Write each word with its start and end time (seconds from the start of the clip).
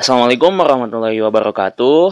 Assalamualaikum 0.00 0.56
warahmatullahi 0.56 1.20
wabarakatuh. 1.20 2.08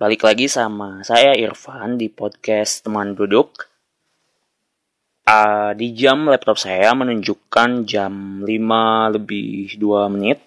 Balik 0.00 0.24
lagi 0.24 0.48
sama 0.48 1.04
saya 1.04 1.36
Irfan 1.36 2.00
di 2.00 2.08
podcast 2.08 2.88
Teman 2.88 3.12
Duduk. 3.12 3.68
Uh, 5.28 5.76
di 5.76 5.92
jam 5.92 6.24
laptop 6.24 6.56
saya 6.56 6.96
menunjukkan 6.96 7.84
jam 7.84 8.40
5 8.40 8.48
lebih 9.12 9.76
2 9.76 10.14
menit. 10.16 10.40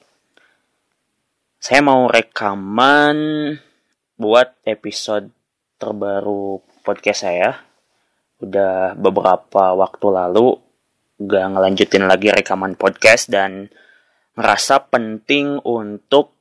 Saya 1.62 1.86
mau 1.86 2.10
rekaman 2.10 3.18
buat 4.18 4.58
episode 4.66 5.30
terbaru 5.78 6.58
podcast 6.82 7.22
saya. 7.22 7.54
Udah 8.42 8.98
beberapa 8.98 9.78
waktu 9.78 10.08
lalu 10.10 10.58
gak 11.22 11.54
ngelanjutin 11.54 12.10
lagi 12.10 12.34
rekaman 12.34 12.74
podcast 12.74 13.30
dan 13.30 13.70
ngerasa 14.36 14.92
penting 14.92 15.64
untuk 15.64 16.36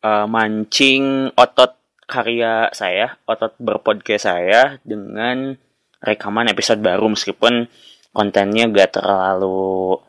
uh, 0.00 0.26
mancing 0.26 1.30
otot 1.36 1.76
karya 2.06 2.70
saya, 2.72 3.20
otot 3.28 3.52
berpodcast 3.60 4.30
saya 4.30 4.78
dengan 4.86 5.52
rekaman 6.00 6.48
episode 6.48 6.80
baru 6.80 7.12
meskipun 7.12 7.66
kontennya 8.14 8.70
gak 8.72 9.02
terlalu 9.02 10.00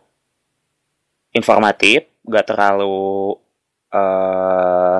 informatif, 1.35 2.07
gak 2.23 2.53
terlalu 2.53 3.35
uh, 3.91 4.99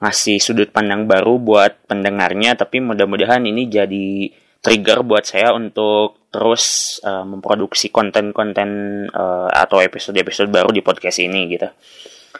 ngasih 0.00 0.38
sudut 0.40 0.68
pandang 0.72 1.04
baru 1.04 1.36
buat 1.36 1.84
pendengarnya, 1.88 2.56
tapi 2.56 2.80
mudah-mudahan 2.80 3.44
ini 3.44 3.68
jadi 3.68 4.32
trigger 4.64 5.04
buat 5.04 5.28
saya 5.28 5.52
untuk 5.52 6.24
terus 6.32 6.96
uh, 7.04 7.28
memproduksi 7.28 7.92
konten-konten 7.92 9.04
uh, 9.12 9.52
atau 9.52 9.84
episode-episode 9.84 10.48
baru 10.48 10.72
di 10.72 10.80
podcast 10.80 11.20
ini 11.20 11.52
gitu. 11.52 11.68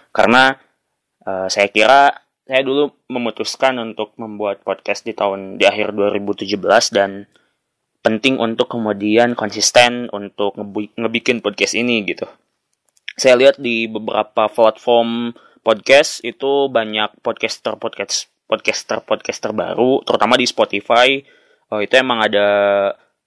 Karena 0.09 0.57
uh, 1.29 1.47
saya 1.53 1.69
kira 1.69 2.25
saya 2.49 2.65
dulu 2.65 2.97
memutuskan 3.13 3.77
untuk 3.77 4.17
membuat 4.17 4.65
podcast 4.65 5.05
di 5.05 5.13
tahun 5.13 5.61
di 5.61 5.69
akhir 5.69 5.93
2017 5.93 6.57
dan 6.97 7.29
penting 8.01 8.41
untuk 8.41 8.73
kemudian 8.73 9.37
konsisten 9.37 10.09
untuk 10.13 10.57
ngebikin 10.97 11.45
podcast 11.45 11.77
ini 11.77 12.05
gitu. 12.09 12.25
Saya 13.17 13.37
lihat 13.37 13.61
di 13.61 13.85
beberapa 13.89 14.49
platform 14.49 15.37
podcast 15.65 16.25
itu 16.25 16.69
banyak 16.73 17.21
podcaster 17.21 17.77
podcast 17.81 18.33
podcaster 18.45 19.01
podcaster 19.01 19.57
baru, 19.57 20.05
terutama 20.05 20.37
di 20.37 20.45
Spotify 20.45 21.25
oh 21.75 21.83
itu 21.83 21.95
emang 21.99 22.23
ada 22.23 22.47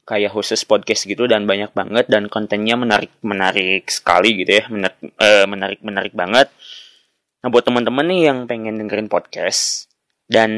kayak 0.08 0.32
khusus 0.32 0.64
podcast 0.64 1.04
gitu 1.04 1.28
dan 1.28 1.44
banyak 1.44 1.76
banget 1.76 2.08
dan 2.08 2.32
kontennya 2.32 2.80
menarik 2.80 3.12
menarik 3.20 3.92
sekali 3.92 4.40
gitu 4.40 4.64
ya 4.64 4.66
menarik 4.72 5.00
eh, 5.20 5.44
menarik 5.44 5.80
menarik 5.84 6.14
banget. 6.16 6.48
Nah 7.44 7.52
buat 7.52 7.68
teman-teman 7.68 8.08
nih 8.08 8.22
yang 8.32 8.48
pengen 8.48 8.80
dengerin 8.80 9.12
podcast 9.12 9.92
dan 10.32 10.52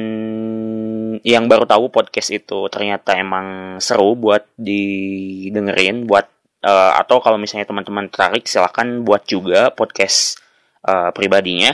yang 1.25 1.49
baru 1.49 1.65
tahu 1.65 1.89
podcast 1.89 2.29
itu 2.29 2.69
ternyata 2.69 3.17
emang 3.17 3.77
seru 3.81 4.13
buat 4.13 4.45
didengerin 4.57 6.05
buat 6.05 6.29
uh, 6.61 6.93
atau 7.01 7.17
kalau 7.17 7.41
misalnya 7.41 7.65
teman-teman 7.65 8.07
tertarik 8.07 8.45
silahkan 8.45 9.01
buat 9.01 9.25
juga 9.25 9.73
podcast 9.73 10.37
uh, 10.85 11.09
pribadinya. 11.09 11.73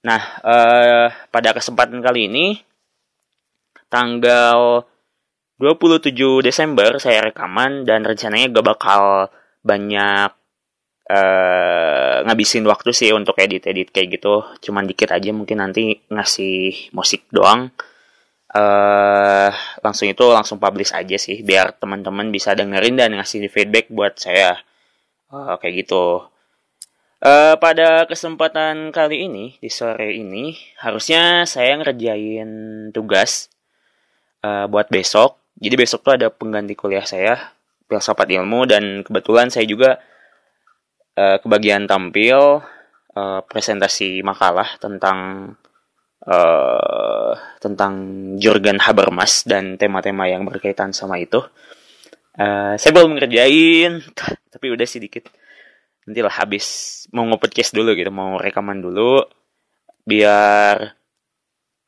Nah 0.00 0.20
uh, 0.40 1.06
pada 1.28 1.52
kesempatan 1.52 2.00
kali 2.00 2.32
ini 2.32 2.46
tanggal 3.92 4.84
27 5.56 6.12
Desember 6.44 7.00
saya 7.00 7.32
rekaman 7.32 7.88
dan 7.88 8.04
rencananya 8.04 8.52
gak 8.52 8.66
bakal 8.76 9.32
banyak 9.64 10.28
uh, 11.08 12.16
ngabisin 12.28 12.68
waktu 12.68 12.92
sih 12.92 13.10
untuk 13.16 13.40
edit-edit 13.40 13.88
kayak 13.88 14.20
gitu. 14.20 14.44
Cuman 14.60 14.84
dikit 14.84 15.16
aja 15.16 15.32
mungkin 15.32 15.64
nanti 15.64 15.96
ngasih 16.12 16.92
musik 16.92 17.24
doang. 17.32 17.72
Uh, 18.52 19.48
langsung 19.80 20.12
itu 20.12 20.24
langsung 20.28 20.56
publish 20.56 20.94
aja 20.96 21.18
sih 21.18 21.44
biar 21.44 21.76
teman-teman 21.76 22.30
bisa 22.32 22.56
dengerin 22.56 22.96
dan 22.96 23.16
ngasih 23.16 23.48
feedback 23.48 23.88
buat 23.88 24.12
saya. 24.20 24.60
Uh, 25.32 25.56
kayak 25.56 25.88
gitu. 25.88 26.20
Uh, 27.16 27.56
pada 27.56 28.04
kesempatan 28.04 28.92
kali 28.92 29.24
ini 29.24 29.56
di 29.56 29.72
sore 29.72 30.12
ini 30.12 30.52
harusnya 30.84 31.48
saya 31.48 31.80
ngerjain 31.80 32.92
tugas 32.92 33.48
uh, 34.44 34.68
buat 34.68 34.92
besok 34.92 35.45
jadi 35.56 35.74
besok 35.74 36.04
tuh 36.04 36.12
ada 36.20 36.28
pengganti 36.28 36.76
kuliah 36.76 37.04
saya, 37.04 37.56
filsafat 37.88 38.28
ilmu, 38.28 38.68
dan 38.68 39.00
kebetulan 39.00 39.48
saya 39.48 39.64
juga 39.64 39.96
uh, 41.16 41.40
kebagian 41.40 41.88
tampil 41.88 42.60
uh, 43.16 43.40
presentasi 43.48 44.20
makalah 44.20 44.76
tentang 44.76 45.50
uh, 46.28 47.32
tentang 47.56 47.92
Jurgen 48.36 48.76
Habermas 48.84 49.48
dan 49.48 49.80
tema-tema 49.80 50.28
yang 50.28 50.44
berkaitan 50.44 50.92
sama 50.92 51.16
itu. 51.16 51.40
Uh, 52.36 52.76
saya 52.76 52.92
belum 52.92 53.16
ngerjain, 53.16 54.04
tapi 54.52 54.66
udah 54.68 54.84
sedikit. 54.84 55.24
Nanti 56.04 56.20
lah 56.20 56.36
habis 56.36 56.66
mau 57.16 57.24
ngepodcast 57.24 57.72
dulu 57.72 57.96
gitu, 57.96 58.12
mau 58.12 58.36
rekaman 58.36 58.84
dulu, 58.84 59.24
biar 60.04 60.94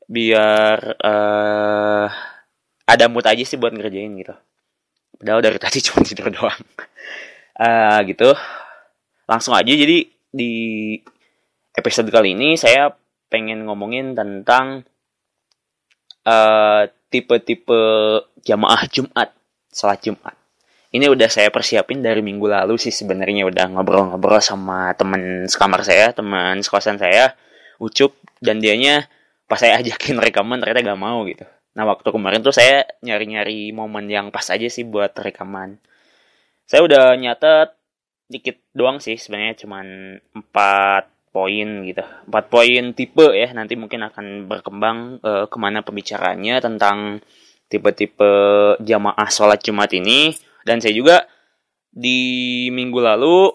biar 0.09 0.79
uh, 1.05 2.09
ada 2.89 3.05
mood 3.13 3.29
aja 3.29 3.45
sih 3.45 3.61
buat 3.61 3.77
ngerjain 3.77 4.17
gitu. 4.17 4.33
Padahal 5.21 5.45
dari 5.45 5.59
tadi 5.65 5.85
cuma 5.85 6.01
tidur 6.01 6.33
doang. 6.33 6.63
Uh, 7.61 8.01
gitu. 8.09 8.33
Langsung 9.29 9.53
aja 9.53 9.69
jadi 9.69 10.09
di 10.33 10.53
episode 11.77 12.09
kali 12.09 12.33
ini 12.33 12.57
saya 12.57 12.97
pengen 13.29 13.69
ngomongin 13.69 14.17
tentang 14.17 14.89
uh, 16.25 16.89
tipe-tipe 17.13 17.81
jamaah 18.41 18.89
Jumat 18.89 19.37
salat 19.69 20.01
Jumat. 20.01 20.33
Ini 20.89 21.13
udah 21.13 21.29
saya 21.29 21.53
persiapin 21.53 22.01
dari 22.01 22.25
minggu 22.25 22.49
lalu 22.49 22.81
sih 22.81 22.89
sebenarnya 22.89 23.45
udah 23.45 23.69
ngobrol-ngobrol 23.77 24.41
sama 24.41 24.97
teman 24.97 25.45
sekamar 25.45 25.85
saya 25.85 26.17
teman 26.17 26.65
sekosan 26.65 26.97
saya 26.97 27.37
Ucup 27.77 28.17
dan 28.41 28.59
dianya 28.59 29.05
pas 29.45 29.61
saya 29.61 29.77
ajakin 29.85 30.17
rekaman 30.17 30.57
ternyata 30.65 30.97
gak 30.97 31.01
mau 31.01 31.29
gitu 31.29 31.45
Nah 31.79 31.87
waktu 31.87 32.11
kemarin 32.11 32.43
tuh 32.43 32.51
saya 32.51 32.83
nyari-nyari 33.07 33.71
momen 33.71 34.11
yang 34.11 34.35
pas 34.35 34.51
aja 34.51 34.67
sih 34.67 34.83
buat 34.83 35.15
rekaman. 35.15 35.79
Saya 36.67 36.83
udah 36.83 37.15
nyatet 37.15 37.71
dikit 38.27 38.59
doang 38.75 38.99
sih 38.99 39.15
sebenarnya 39.15 39.63
cuman 39.63 39.87
4 40.35 41.31
poin 41.31 41.69
gitu. 41.87 42.03
4 42.03 42.35
poin 42.51 42.83
tipe 42.99 43.31
ya 43.31 43.55
nanti 43.55 43.79
mungkin 43.79 44.11
akan 44.11 44.51
berkembang 44.51 45.23
uh, 45.23 45.47
ke 45.47 45.57
mana 45.63 45.87
pembicaranya 45.87 46.59
tentang 46.59 47.23
tipe-tipe 47.71 48.33
jamaah 48.83 49.31
sholat 49.31 49.63
Jumat 49.63 49.95
ini. 49.95 50.35
Dan 50.67 50.83
saya 50.83 50.99
juga 50.99 51.31
di 51.95 52.67
minggu 52.75 52.99
lalu 52.99 53.55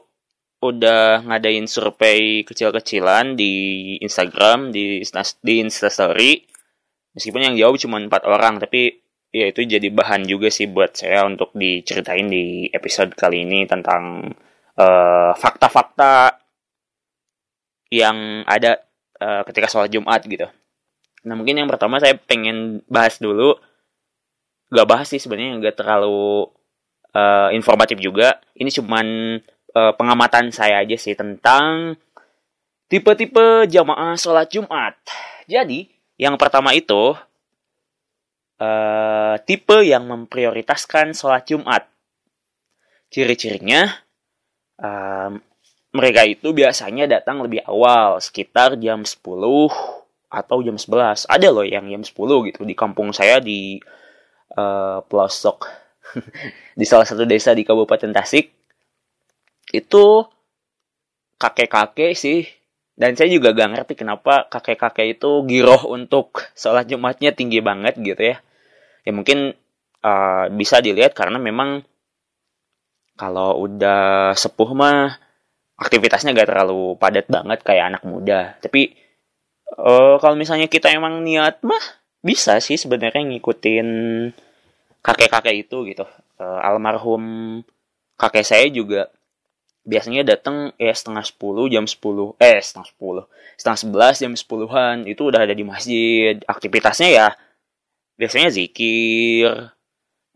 udah 0.64 1.28
ngadain 1.28 1.68
survei 1.68 2.48
kecil-kecilan 2.48 3.36
di 3.36 3.52
Instagram, 4.00 4.72
di, 4.72 5.04
di 5.44 5.54
Instastory 5.60 6.53
meskipun 7.14 7.42
yang 7.42 7.56
jawab 7.58 7.78
cuma 7.82 7.98
empat 8.02 8.26
orang 8.26 8.58
tapi 8.62 9.02
ya 9.34 9.50
itu 9.50 9.66
jadi 9.66 9.90
bahan 9.90 10.30
juga 10.30 10.54
sih 10.54 10.70
buat 10.70 10.94
saya 10.94 11.26
untuk 11.26 11.54
diceritain 11.58 12.30
di 12.30 12.70
episode 12.70 13.18
kali 13.18 13.46
ini 13.46 13.66
tentang 13.66 14.34
eh, 14.78 15.32
fakta-fakta 15.34 16.44
yang 17.94 18.42
ada 18.50 18.82
uh, 19.22 19.42
ketika 19.46 19.70
sholat 19.70 19.94
Jumat 19.94 20.26
gitu. 20.26 20.50
Nah 21.30 21.38
mungkin 21.38 21.62
yang 21.62 21.70
pertama 21.70 22.02
saya 22.02 22.18
pengen 22.18 22.82
bahas 22.90 23.22
dulu, 23.22 23.54
gak 24.74 24.90
bahas 24.90 25.08
sih 25.14 25.22
sebenarnya 25.22 25.62
nggak 25.62 25.78
terlalu 25.78 26.50
uh, 27.14 27.54
informatif 27.54 28.02
juga. 28.02 28.42
Ini 28.58 28.74
cuman 28.74 29.38
uh, 29.78 29.94
pengamatan 29.94 30.50
saya 30.50 30.82
aja 30.82 30.98
sih 30.98 31.14
tentang 31.14 31.94
tipe-tipe 32.90 33.70
jamaah 33.70 34.18
sholat 34.18 34.50
Jumat. 34.50 34.98
Jadi 35.46 35.93
yang 36.18 36.38
pertama 36.38 36.72
itu 36.78 37.18
uh, 38.62 39.36
tipe 39.44 39.78
yang 39.82 40.06
memprioritaskan 40.06 41.18
sholat 41.18 41.44
Jumat. 41.50 41.84
Ciri-cirinya 43.14 43.90
uh, 44.82 45.34
mereka 45.94 46.26
itu 46.26 46.50
biasanya 46.54 47.06
datang 47.06 47.46
lebih 47.46 47.62
awal, 47.70 48.18
sekitar 48.18 48.78
jam 48.82 49.06
10 49.06 49.22
atau 50.34 50.58
jam 50.66 50.78
11. 50.78 51.30
Ada 51.30 51.48
loh 51.54 51.66
yang 51.66 51.86
jam 51.86 52.02
10 52.02 52.50
gitu 52.50 52.62
di 52.66 52.74
kampung 52.74 53.14
saya 53.14 53.38
di 53.38 53.78
uh, 54.58 55.06
pelosok 55.06 55.70
di 56.80 56.86
salah 56.90 57.06
satu 57.06 57.30
desa 57.30 57.54
di 57.54 57.62
Kabupaten 57.62 58.10
Tasik. 58.10 58.50
Itu 59.70 60.26
kakek-kakek 61.38 62.14
sih 62.18 62.63
dan 62.94 63.18
saya 63.18 63.30
juga 63.34 63.58
gak 63.58 63.74
ngerti 63.74 63.94
kenapa 63.98 64.46
kakek-kakek 64.50 65.18
itu 65.18 65.42
giroh 65.50 65.90
untuk 65.90 66.46
sholat 66.54 66.86
Jumatnya 66.86 67.34
tinggi 67.34 67.58
banget 67.60 67.98
gitu 67.98 68.22
ya. 68.22 68.38
Ya 69.04 69.12
mungkin 69.12 69.58
uh, 70.06 70.46
bisa 70.54 70.78
dilihat 70.84 71.18
karena 71.18 71.42
memang 71.42 71.82
kalau 73.18 73.66
udah 73.66 74.34
sepuh 74.38 74.72
mah 74.74 75.18
aktivitasnya 75.78 76.34
gak 76.38 76.50
terlalu 76.54 76.98
padat 76.98 77.26
banget 77.30 77.60
kayak 77.66 77.94
anak 77.94 78.04
muda 78.06 78.58
tapi 78.62 78.94
uh, 79.78 80.18
kalau 80.22 80.38
misalnya 80.38 80.70
kita 80.70 80.94
emang 80.94 81.22
niat 81.26 81.62
mah 81.66 81.82
bisa 82.24 82.58
sih 82.64 82.80
sebenarnya 82.80 83.26
ngikutin 83.26 83.88
kakek-kakek 85.04 85.68
itu 85.68 85.78
gitu 85.92 86.06
uh, 86.40 86.60
almarhum 86.64 87.60
kakek 88.16 88.46
saya 88.46 88.66
juga 88.70 89.12
biasanya 89.84 90.24
datang 90.24 90.72
ya 90.80 90.96
setengah 90.96 91.24
sepuluh 91.28 91.68
jam 91.68 91.84
sepuluh 91.84 92.40
eh 92.40 92.60
setengah 92.64 92.88
sepuluh 92.88 93.26
setengah 93.60 93.80
sebelas 93.80 94.16
jam 94.20 94.34
sepuluhan 94.34 95.04
itu 95.06 95.28
udah 95.28 95.44
ada 95.44 95.54
di 95.56 95.64
masjid. 95.68 96.40
Aktivitasnya 96.48 97.10
ya 97.12 97.28
biasanya 98.16 98.50
zikir 98.54 99.74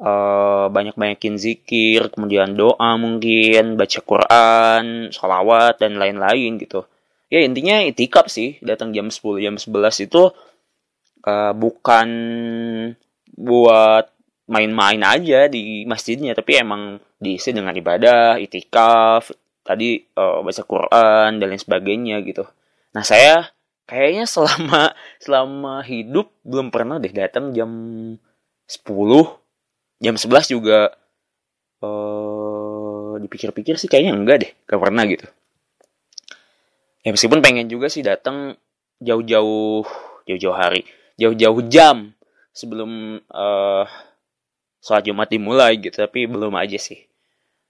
uh, 0.01 0.65
banyak-banyakin 0.69 1.35
zikir 1.37 2.09
kemudian 2.11 2.57
doa 2.57 2.97
mungkin 2.97 3.77
baca 3.77 3.99
Quran 4.01 5.13
sholawat 5.13 5.79
dan 5.81 5.97
lain-lain 5.97 6.59
gitu. 6.61 6.85
Ya 7.27 7.43
intinya 7.43 7.83
itikaf 7.83 8.31
sih 8.31 8.55
datang 8.63 8.95
jam 8.95 9.11
10 9.11 9.43
jam 9.43 9.55
11 9.59 10.07
itu 10.07 10.31
uh, 11.27 11.53
bukan 11.55 12.07
buat 13.35 14.16
main-main 14.47 15.03
aja 15.03 15.51
di 15.51 15.83
masjidnya 15.83 16.31
tapi 16.31 16.63
emang 16.63 17.03
diisi 17.19 17.51
dengan 17.51 17.75
ibadah 17.75 18.39
itikaf 18.39 19.31
tadi 19.67 19.99
uh, 20.15 20.39
baca 20.39 20.63
Quran 20.63 21.29
dan 21.43 21.47
lain 21.51 21.59
sebagainya 21.59 22.23
gitu. 22.23 22.47
Nah 22.95 23.03
saya 23.03 23.51
kayaknya 23.83 24.23
selama 24.23 24.95
selama 25.23 25.83
hidup 25.83 26.31
belum 26.47 26.71
pernah 26.71 26.95
deh 26.97 27.11
datang 27.11 27.51
jam 27.51 27.71
10 28.67 28.87
jam 29.99 30.15
11 30.15 30.55
juga 30.55 30.95
uh, 31.83 33.19
dipikir-pikir 33.19 33.75
sih 33.75 33.91
kayaknya 33.91 34.15
enggak 34.15 34.37
deh 34.47 34.51
gak 34.63 34.79
pernah 34.79 35.03
gitu. 35.03 35.27
Ya 37.03 37.11
meskipun 37.11 37.43
pengen 37.43 37.67
juga 37.67 37.91
sih 37.91 38.03
datang 38.03 38.55
jauh-jauh 39.03 39.83
jauh-jauh 40.23 40.55
hari 40.55 40.87
jauh-jauh 41.19 41.61
jam 41.67 42.15
sebelum 42.55 43.21
uh, 43.31 43.85
sholat 44.87 45.03
Jumat 45.03 45.27
dimulai 45.27 45.75
gitu 45.75 45.99
tapi 45.99 46.23
belum 46.31 46.55
aja 46.55 46.79
sih. 46.79 47.03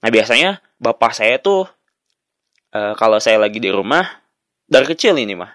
Nah 0.06 0.14
biasanya 0.14 0.62
bapak 0.78 1.18
saya 1.18 1.42
tuh 1.42 1.66
uh, 2.78 2.94
kalau 2.94 3.18
saya 3.18 3.42
lagi 3.42 3.58
di 3.58 3.74
rumah 3.74 4.06
dari 4.70 4.86
kecil 4.86 5.18
ini 5.18 5.34
mah. 5.34 5.50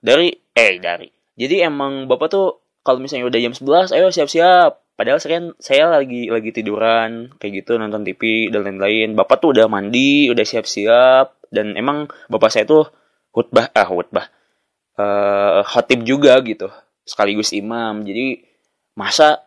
Dari 0.00 0.32
eh 0.56 0.80
dari. 0.80 1.12
Jadi 1.36 1.60
emang 1.60 2.08
bapak 2.08 2.28
tuh 2.32 2.46
kalau 2.80 3.02
misalnya 3.02 3.28
udah 3.28 3.40
jam 3.42 3.52
11 3.52 3.92
ayo 3.92 4.08
siap-siap. 4.08 4.96
Padahal 4.96 5.20
saya 5.20 5.52
saya 5.60 5.92
lagi 5.92 6.32
lagi 6.32 6.56
tiduran 6.56 7.36
kayak 7.36 7.60
gitu 7.60 7.76
nonton 7.76 8.00
TV 8.00 8.48
dan 8.48 8.64
lain-lain. 8.64 9.12
Bapak 9.12 9.44
tuh 9.44 9.52
udah 9.52 9.68
mandi 9.68 10.32
udah 10.32 10.46
siap-siap. 10.46 11.52
Dan 11.52 11.76
emang 11.76 12.08
bapak 12.32 12.48
saya 12.48 12.64
tuh 12.64 12.88
khutbah 13.36 13.68
ah 13.76 13.84
khutbah. 13.84 14.32
Uh, 14.96 15.60
khotib 15.68 16.08
juga 16.08 16.40
gitu 16.40 16.72
sekaligus 17.04 17.52
imam. 17.52 18.00
Jadi 18.00 18.40
masa 18.96 19.45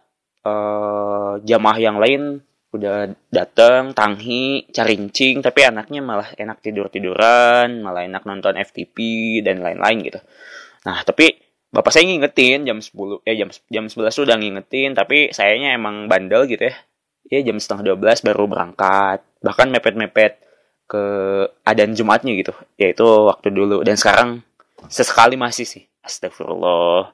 uh, 0.49 1.33
jamaah 1.45 1.79
yang 1.79 1.97
lain 2.01 2.41
udah 2.69 3.09
datang 3.33 3.97
tanghi 3.97 4.69
carincing 4.69 5.41
tapi 5.41 5.65
anaknya 5.65 6.05
malah 6.05 6.29
enak 6.37 6.61
tidur 6.61 6.85
tiduran 6.93 7.81
malah 7.81 8.05
enak 8.05 8.29
nonton 8.29 8.61
FTP 8.61 8.97
dan 9.41 9.65
lain-lain 9.65 10.05
gitu. 10.05 10.21
Nah 10.85 11.01
tapi 11.01 11.33
bapak 11.73 11.89
saya 11.89 12.05
ngingetin 12.05 12.69
jam 12.69 12.77
10 12.77 13.25
ya 13.25 13.33
jam 13.45 13.49
jam 13.73 13.85
11 13.89 14.13
udah 14.21 14.35
ngingetin 14.37 14.93
tapi 14.93 15.33
sayanya 15.33 15.73
emang 15.73 16.05
bandel 16.05 16.45
gitu 16.45 16.69
ya. 16.69 16.75
Ya 17.29 17.41
jam 17.41 17.57
setengah 17.57 17.97
12 17.97 18.25
baru 18.25 18.45
berangkat 18.45 19.25
bahkan 19.41 19.73
mepet-mepet 19.73 20.37
ke 20.89 21.03
adan 21.65 21.97
Jumatnya 21.97 22.37
gitu 22.37 22.53
yaitu 22.77 23.05
waktu 23.05 23.49
dulu. 23.49 23.81
Dan 23.81 23.97
sekarang 23.97 24.45
sesekali 24.93 25.41
masih 25.41 25.65
sih 25.65 25.83
astagfirullah 26.05 27.09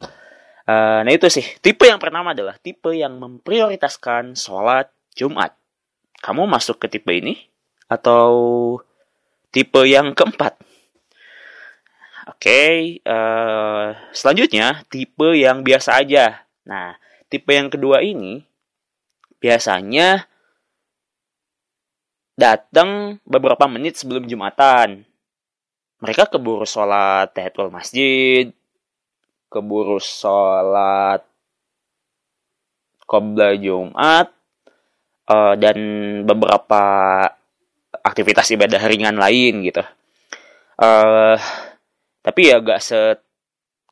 Uh, 0.66 1.06
nah 1.06 1.12
itu 1.14 1.30
sih, 1.30 1.46
tipe 1.62 1.86
yang 1.86 2.02
pertama 2.02 2.34
adalah 2.34 2.58
tipe 2.58 2.90
yang 2.90 3.22
memprioritaskan 3.22 4.34
sholat 4.34 4.90
Jumat. 5.14 5.54
Kamu 6.26 6.50
masuk 6.50 6.82
ke 6.82 6.90
tipe 6.90 7.14
ini? 7.14 7.38
Atau 7.86 8.82
tipe 9.54 9.86
yang 9.86 10.18
keempat? 10.18 10.58
Oke, 12.26 12.50
okay, 12.50 12.74
uh, 13.06 13.14
eh, 13.14 13.88
selanjutnya 14.10 14.82
tipe 14.90 15.38
yang 15.38 15.62
biasa 15.62 16.02
aja. 16.02 16.50
Nah, 16.66 16.98
tipe 17.30 17.54
yang 17.54 17.70
kedua 17.70 18.02
ini 18.02 18.42
biasanya 19.38 20.26
datang 22.34 23.22
beberapa 23.30 23.70
menit 23.70 24.02
sebelum 24.02 24.26
Jumatan. 24.26 25.06
Mereka 26.02 26.34
keburu 26.34 26.66
sholat 26.66 27.30
tahiyatul 27.38 27.70
masjid, 27.70 28.50
keburu 29.50 30.02
sholat 30.02 31.24
Qobla 33.06 33.54
Jumat 33.54 34.34
uh, 35.30 35.54
dan 35.56 35.78
beberapa 36.26 36.84
aktivitas 38.02 38.50
ibadah 38.54 38.82
ringan 38.82 39.18
lain 39.18 39.62
gitu. 39.62 39.86
Uh, 40.76 41.38
tapi 42.26 42.50
ya 42.50 42.58
gak 42.60 42.82
se 42.82 43.22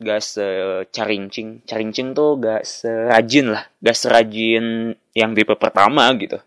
gak 0.01 0.21
secarincing. 0.21 1.61
Carincing 1.63 2.17
tuh 2.17 2.41
gak 2.41 2.65
serajin 2.65 3.53
lah. 3.53 3.63
Gak 3.79 3.97
serajin 3.97 4.97
yang 5.13 5.31
tipe 5.37 5.53
pertama 5.55 6.09
gitu. 6.17 6.41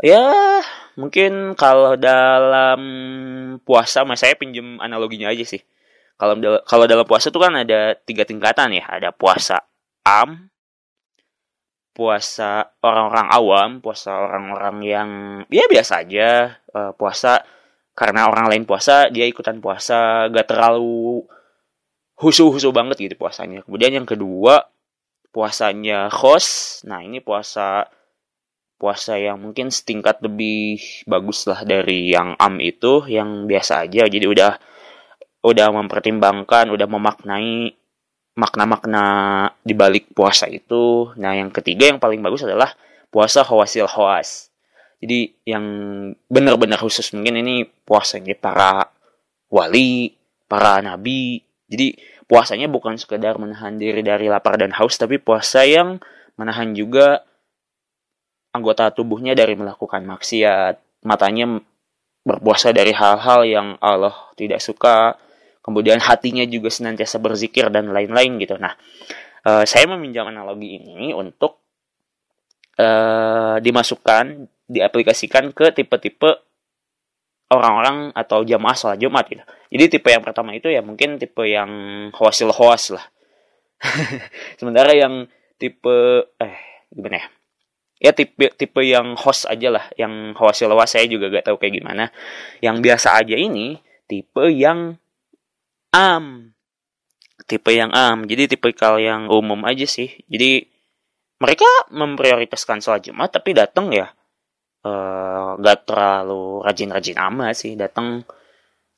Ya 0.00 0.24
mungkin 0.96 1.54
kalau 1.54 1.94
dalam 2.00 2.80
puasa 3.62 4.02
mas 4.02 4.22
saya 4.22 4.34
pinjem 4.34 4.78
analoginya 4.82 5.30
aja 5.30 5.42
sih 5.42 5.62
kalau 6.14 6.34
kalau 6.62 6.84
dalam 6.86 7.06
puasa 7.06 7.34
tuh 7.34 7.42
kan 7.42 7.54
ada 7.58 7.98
tiga 7.98 8.22
tingkatan 8.22 8.74
ya. 8.74 8.84
Ada 8.86 9.10
puasa 9.10 9.58
am 10.06 10.50
puasa 11.94 12.74
orang-orang 12.82 13.26
awam 13.30 13.70
puasa 13.78 14.10
orang-orang 14.10 14.76
yang 14.82 15.10
ya 15.50 15.66
biasa 15.66 16.06
aja. 16.06 16.58
Uh, 16.70 16.92
puasa 16.94 17.42
karena 17.94 18.26
orang 18.26 18.50
lain 18.50 18.64
puasa 18.66 19.06
dia 19.10 19.26
ikutan 19.26 19.62
puasa 19.62 20.26
gak 20.26 20.50
terlalu 20.50 21.22
husu-husu 22.18 22.70
banget 22.70 23.10
gitu 23.10 23.14
puasanya. 23.18 23.62
Kemudian 23.66 23.94
yang 23.94 24.06
kedua 24.06 24.70
puasanya 25.34 26.10
khos. 26.14 26.80
Nah 26.86 27.02
ini 27.02 27.18
puasa 27.18 27.90
puasa 28.78 29.18
yang 29.18 29.42
mungkin 29.42 29.70
setingkat 29.70 30.22
lebih 30.22 30.78
bagus 31.10 31.46
lah 31.50 31.62
dari 31.66 32.10
yang 32.10 32.38
am 32.38 32.62
itu 32.62 33.06
yang 33.10 33.50
biasa 33.50 33.86
aja. 33.86 34.06
Jadi 34.06 34.26
udah 34.26 34.54
udah 35.44 35.68
mempertimbangkan, 35.76 36.72
udah 36.72 36.88
memaknai 36.88 37.76
makna-makna 38.34 39.04
di 39.60 39.76
balik 39.76 40.10
puasa 40.16 40.48
itu. 40.48 41.12
Nah, 41.20 41.36
yang 41.36 41.52
ketiga 41.52 41.92
yang 41.92 42.00
paling 42.00 42.24
bagus 42.24 42.42
adalah 42.48 42.72
puasa 43.12 43.44
hawasil 43.44 43.86
hawas. 43.92 44.48
Jadi 44.98 45.36
yang 45.44 45.64
benar-benar 46.32 46.80
khusus 46.80 47.12
mungkin 47.12 47.44
ini 47.44 47.68
puasanya 47.84 48.32
para 48.40 48.88
wali, 49.52 50.16
para 50.48 50.80
nabi. 50.80 51.44
Jadi 51.68 51.94
puasanya 52.24 52.72
bukan 52.72 52.96
sekedar 52.96 53.36
menahan 53.36 53.76
diri 53.76 54.00
dari 54.00 54.32
lapar 54.32 54.56
dan 54.56 54.72
haus, 54.72 54.96
tapi 54.96 55.20
puasa 55.20 55.62
yang 55.68 56.00
menahan 56.40 56.72
juga 56.72 57.20
anggota 58.56 58.88
tubuhnya 58.90 59.36
dari 59.36 59.54
melakukan 59.54 60.02
maksiat. 60.08 61.04
Matanya 61.04 61.60
berpuasa 62.24 62.72
dari 62.72 62.96
hal-hal 62.96 63.44
yang 63.44 63.68
Allah 63.84 64.16
tidak 64.40 64.64
suka, 64.64 65.20
kemudian 65.64 65.96
hatinya 65.96 66.44
juga 66.44 66.68
senantiasa 66.68 67.16
berzikir 67.16 67.72
dan 67.72 67.88
lain-lain 67.88 68.36
gitu. 68.36 68.60
Nah, 68.60 68.76
uh, 69.48 69.64
saya 69.64 69.88
meminjam 69.88 70.28
analogi 70.28 70.76
ini 70.76 71.16
untuk 71.16 71.64
uh, 72.76 73.56
dimasukkan, 73.64 74.44
diaplikasikan 74.68 75.56
ke 75.56 75.72
tipe-tipe 75.72 76.44
orang-orang 77.48 78.12
atau 78.12 78.44
jamaah 78.44 78.76
sholat 78.76 78.98
Jumat 79.00 79.24
gitu. 79.32 79.44
Jadi 79.72 79.84
tipe 79.98 80.08
yang 80.12 80.24
pertama 80.24 80.52
itu 80.52 80.68
ya 80.68 80.84
mungkin 80.84 81.16
tipe 81.16 81.44
yang 81.48 81.70
hoasil 82.12 82.52
hoas 82.52 82.92
lah. 82.92 83.04
Sementara 84.60 84.92
yang 84.92 85.28
tipe 85.56 86.28
eh 86.40 86.54
gimana 86.92 87.24
ya? 87.24 87.26
Ya 88.04 88.10
tipe 88.12 88.52
tipe 88.52 88.80
yang 88.84 89.16
host 89.16 89.48
aja 89.48 89.72
lah, 89.72 89.84
yang 89.96 90.36
hoasil 90.36 90.68
hoas 90.68 90.92
saya 90.92 91.08
juga 91.08 91.32
gak 91.32 91.48
tahu 91.48 91.56
kayak 91.56 91.80
gimana. 91.80 92.04
Yang 92.60 92.76
biasa 92.84 93.08
aja 93.22 93.36
ini 93.38 93.80
tipe 94.04 94.44
yang 94.50 94.98
am. 95.94 96.50
Tipe 97.46 97.70
yang 97.70 97.94
am. 97.94 98.26
Jadi 98.26 98.50
tipe 98.50 98.74
tipikal 98.74 98.98
yang 98.98 99.30
umum 99.30 99.62
aja 99.62 99.86
sih. 99.86 100.10
Jadi 100.26 100.66
mereka 101.38 101.66
memprioritaskan 101.94 102.82
sholat 102.82 103.06
jumat 103.06 103.30
tapi 103.30 103.54
datang 103.54 103.90
ya 103.94 104.10
uh, 104.86 105.58
gak 105.58 105.86
terlalu 105.86 106.62
rajin-rajin 106.66 107.18
amat 107.30 107.54
sih. 107.54 107.72
Datang 107.78 108.26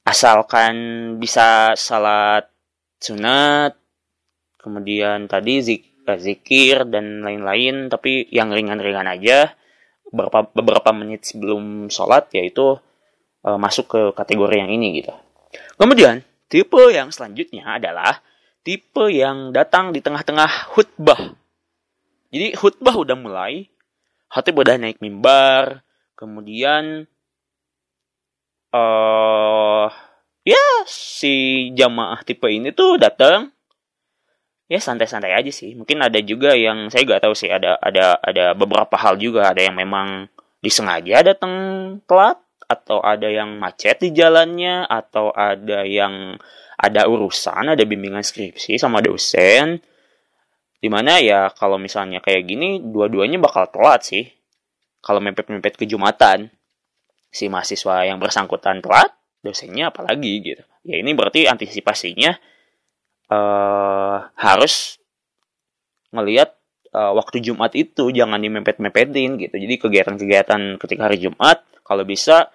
asalkan 0.06 0.74
bisa 1.20 1.76
salat 1.76 2.48
sunat 2.96 3.76
kemudian 4.62 5.30
tadi 5.30 5.62
zik, 5.62 5.82
eh, 6.06 6.18
zikir 6.18 6.86
dan 6.90 7.22
lain-lain 7.22 7.86
tapi 7.92 8.26
yang 8.32 8.50
ringan-ringan 8.50 9.06
aja. 9.06 9.54
Beberapa 10.06 10.46
beberapa 10.54 10.90
menit 10.94 11.26
sebelum 11.26 11.90
sholat 11.90 12.30
yaitu 12.30 12.78
uh, 13.42 13.58
masuk 13.58 13.86
ke 13.90 14.00
kategori 14.14 14.54
yang 14.54 14.70
ini 14.70 15.02
gitu. 15.02 15.10
Kemudian 15.74 16.22
tipe 16.46 16.82
yang 16.90 17.10
selanjutnya 17.10 17.78
adalah 17.78 18.22
tipe 18.66 19.06
yang 19.10 19.54
datang 19.54 19.94
di 19.94 20.02
tengah-tengah 20.02 20.74
khutbah. 20.74 21.38
Jadi 22.34 22.58
khutbah 22.58 22.98
udah 22.98 23.14
mulai, 23.14 23.70
hati 24.26 24.50
udah 24.50 24.74
naik 24.74 24.98
mimbar, 24.98 25.86
kemudian 26.18 27.06
uh, 28.74 29.86
ya 30.42 30.66
si 30.90 31.68
jamaah 31.78 32.26
tipe 32.26 32.46
ini 32.50 32.74
tuh 32.74 32.98
datang. 32.98 33.54
Ya 34.66 34.82
santai-santai 34.82 35.30
aja 35.30 35.52
sih. 35.54 35.78
Mungkin 35.78 36.02
ada 36.02 36.18
juga 36.18 36.58
yang 36.58 36.90
saya 36.90 37.06
gak 37.06 37.22
tahu 37.22 37.38
sih 37.38 37.46
ada 37.46 37.78
ada 37.78 38.18
ada 38.18 38.50
beberapa 38.50 38.98
hal 38.98 39.14
juga. 39.14 39.54
Ada 39.54 39.70
yang 39.70 39.78
memang 39.78 40.26
disengaja 40.58 41.22
datang 41.22 41.54
telat 42.10 42.42
atau 42.66 42.98
ada 42.98 43.30
yang 43.30 43.62
macet 43.62 44.02
di 44.02 44.10
jalannya 44.10 44.86
atau 44.90 45.30
ada 45.30 45.86
yang 45.86 46.34
ada 46.76 47.08
urusan 47.08 47.72
ada 47.72 47.82
bimbingan 47.86 48.20
skripsi 48.20 48.76
sama 48.76 49.00
dosen. 49.00 49.80
Di 50.76 50.92
mana 50.92 51.18
ya 51.18 51.48
kalau 51.54 51.80
misalnya 51.80 52.20
kayak 52.20 52.42
gini 52.44 52.82
dua-duanya 52.84 53.40
bakal 53.40 53.70
telat 53.72 54.04
sih. 54.04 54.28
Kalau 55.00 55.22
mepet-mepet 55.22 55.78
ke 55.78 55.86
jumatan. 55.86 56.50
Si 57.30 57.46
mahasiswa 57.46 58.06
yang 58.06 58.18
bersangkutan 58.18 58.82
telat 58.82 59.12
dosennya 59.40 59.94
apalagi 59.94 60.42
gitu. 60.42 60.64
Ya 60.86 60.98
ini 60.98 61.14
berarti 61.14 61.46
antisipasinya 61.46 62.34
uh, 63.30 64.18
harus 64.34 64.98
melihat 66.14 66.54
uh, 66.94 67.12
waktu 67.12 67.44
Jumat 67.44 67.76
itu 67.76 68.08
jangan 68.10 68.40
dimepet-mepetin 68.40 69.36
gitu. 69.36 69.54
Jadi 69.56 69.74
kegiatan-kegiatan 69.76 70.80
ketika 70.80 71.02
hari 71.10 71.18
Jumat 71.20 71.62
kalau 71.84 72.02
bisa 72.02 72.50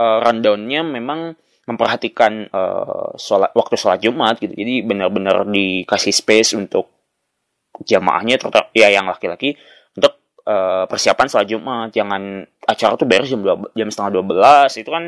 uh, 0.00 0.18
rundownnya 0.24 0.80
memang 0.80 1.36
memperhatikan 1.68 2.48
uh, 2.50 3.12
sholat, 3.20 3.52
waktu 3.52 3.76
sholat 3.76 4.00
Jumat 4.00 4.40
gitu. 4.40 4.56
Jadi 4.56 4.82
benar-benar 4.82 5.44
dikasih 5.44 6.14
space 6.16 6.56
untuk 6.56 6.88
jamaahnya 7.84 8.40
terutama 8.40 8.66
ya 8.72 8.88
yang 8.90 9.06
laki-laki 9.06 9.54
untuk 9.94 10.16
uh, 10.48 10.88
persiapan 10.88 11.26
sholat 11.28 11.46
Jumat. 11.46 11.88
Jangan 11.92 12.48
acara 12.64 12.96
tuh 12.96 13.06
beres 13.06 13.28
jam 13.28 13.44
2, 13.44 13.76
jam 13.76 13.88
setengah 13.92 14.18
12 14.18 14.82
itu 14.82 14.90
kan 14.90 15.04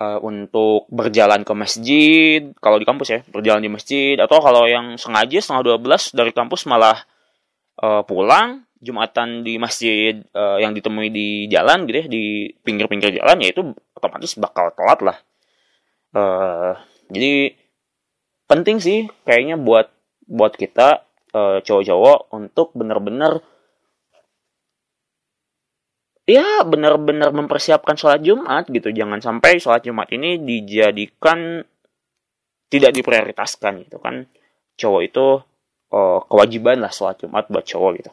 uh, 0.00 0.18
untuk 0.22 0.88
berjalan 0.88 1.42
ke 1.42 1.52
masjid 1.52 2.40
kalau 2.58 2.80
di 2.80 2.86
kampus 2.86 3.08
ya 3.10 3.20
berjalan 3.28 3.60
di 3.62 3.70
masjid 3.70 4.16
atau 4.18 4.40
kalau 4.40 4.64
yang 4.64 4.96
sengaja 4.96 5.38
setengah 5.42 5.76
12 5.78 6.16
dari 6.16 6.32
kampus 6.32 6.66
malah 6.66 7.04
uh, 7.82 8.02
pulang 8.06 8.66
jumatan 8.84 9.40
di 9.40 9.56
masjid 9.56 10.20
uh, 10.36 10.60
yang 10.60 10.76
ditemui 10.76 11.08
di 11.08 11.48
jalan 11.48 11.88
gitu 11.88 12.04
ya 12.04 12.06
di 12.06 12.52
pinggir-pinggir 12.60 13.16
jalan 13.16 13.40
ya 13.40 13.48
itu 13.50 13.72
otomatis 13.96 14.36
bakal 14.36 14.70
telat 14.76 15.00
lah 15.00 15.16
uh, 16.12 16.76
jadi 17.08 17.56
penting 18.44 18.78
sih 18.78 19.08
kayaknya 19.24 19.56
buat 19.56 19.88
buat 20.28 20.54
kita 20.56 21.04
uh, 21.32 21.58
cowok-cowok 21.64 22.32
untuk 22.36 22.72
benar-benar 22.76 23.40
ya 26.24 26.64
benar-benar 26.64 27.30
mempersiapkan 27.36 27.96
sholat 27.96 28.24
Jumat 28.24 28.68
gitu. 28.68 28.88
Jangan 28.90 29.20
sampai 29.20 29.60
sholat 29.60 29.84
Jumat 29.84 30.08
ini 30.12 30.40
dijadikan 30.40 31.64
tidak 32.72 32.90
diprioritaskan 32.96 33.86
gitu 33.86 34.00
kan. 34.00 34.24
Cowok 34.74 35.02
itu 35.04 35.26
oh, 35.94 36.18
kewajiban 36.26 36.82
lah 36.82 36.90
sholat 36.90 37.20
Jumat 37.20 37.46
buat 37.52 37.64
cowok 37.64 37.92
gitu. 38.00 38.12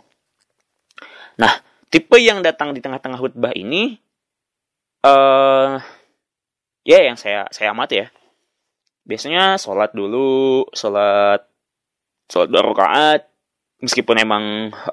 Nah, 1.40 1.54
tipe 1.88 2.18
yang 2.20 2.44
datang 2.44 2.76
di 2.76 2.80
tengah-tengah 2.84 3.20
khutbah 3.20 3.54
ini 3.56 3.96
uh, 5.06 5.80
ya 6.84 7.00
yang 7.06 7.16
saya 7.16 7.48
saya 7.54 7.72
amati 7.72 8.04
ya. 8.04 8.08
Biasanya 9.06 9.60
sholat 9.60 9.94
dulu, 9.96 10.68
sholat 10.76 11.44
sholat 12.32 12.48
berakaat 12.48 13.22
meskipun 13.82 14.16
emang 14.20 14.44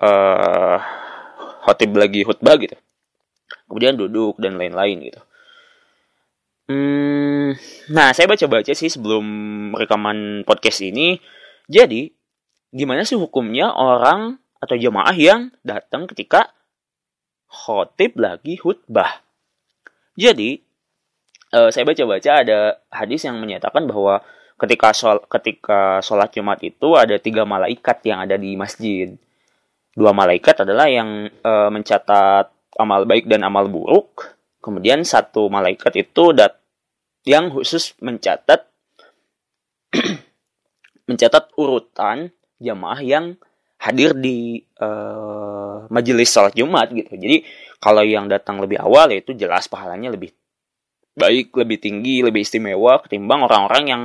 uh, 0.00 0.78
khotib 1.66 1.92
lagi 1.95 2.25
khutbah 2.25 2.57
gitu 2.57 2.78
kemudian 3.68 3.95
duduk 3.95 4.40
dan 4.40 4.57
lain-lain 4.57 5.12
gitu. 5.12 5.21
Hmm, 6.68 7.57
nah 7.92 8.12
saya 8.12 8.28
baca-baca 8.28 8.73
sih 8.73 8.92
sebelum 8.92 9.25
rekaman 9.76 10.45
podcast 10.45 10.85
ini. 10.85 11.21
Jadi 11.68 12.12
gimana 12.73 13.04
sih 13.04 13.16
hukumnya 13.16 13.73
orang 13.73 14.40
atau 14.59 14.75
jemaah 14.75 15.15
yang 15.15 15.55
datang 15.62 16.07
ketika 16.11 16.50
khotib 17.47 18.19
lagi 18.19 18.59
khutbah? 18.59 19.23
Jadi 20.19 20.59
uh, 21.55 21.71
saya 21.71 21.87
baca-baca 21.87 22.31
ada 22.43 22.59
hadis 22.91 23.25
yang 23.25 23.38
menyatakan 23.38 23.87
bahwa 23.87 24.21
ketika 24.59 24.91
sol 24.91 25.23
ketika 25.31 26.03
sholat 26.03 26.35
Jumat 26.35 26.59
itu 26.67 26.99
ada 26.99 27.17
tiga 27.23 27.47
malaikat 27.47 28.03
yang 28.05 28.27
ada 28.27 28.35
di 28.35 28.59
masjid. 28.59 29.15
Dua 29.95 30.15
malaikat 30.15 30.62
adalah 30.62 30.87
yang 30.87 31.27
uh, 31.43 31.71
mencatat 31.71 32.50
amal 32.79 33.07
baik 33.07 33.27
dan 33.27 33.47
amal 33.47 33.67
buruk. 33.67 34.38
Kemudian 34.59 35.07
satu 35.07 35.47
malaikat 35.50 35.95
itu 36.03 36.35
dat 36.35 36.59
yang 37.27 37.50
khusus 37.50 37.95
mencatat 38.03 38.67
mencatat 41.09 41.55
urutan 41.57 42.31
jamaah 42.59 43.00
yang 43.00 43.38
hadir 43.88 44.12
di 44.12 44.61
uh, 44.78 45.88
majelis 45.88 46.28
sholat 46.28 46.52
Jumat 46.52 46.92
gitu. 46.92 47.16
Jadi 47.16 47.42
kalau 47.80 48.04
yang 48.04 48.28
datang 48.28 48.61
lebih 48.61 48.78
awal 48.78 49.11
itu 49.16 49.33
jelas 49.33 49.66
pahalanya 49.66 50.12
lebih 50.12 50.30
baik, 51.18 51.50
lebih 51.59 51.83
tinggi, 51.83 52.23
lebih 52.23 52.47
istimewa 52.47 53.02
ketimbang 53.02 53.42
orang-orang 53.42 53.85
yang 53.90 54.02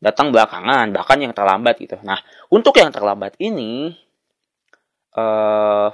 datang 0.00 0.32
belakangan, 0.32 0.92
bahkan 0.94 1.18
yang 1.20 1.32
terlambat 1.36 1.76
gitu. 1.82 1.96
Nah, 2.04 2.16
untuk 2.48 2.76
yang 2.80 2.88
terlambat 2.88 3.36
ini 3.42 3.92
uh, 5.16 5.88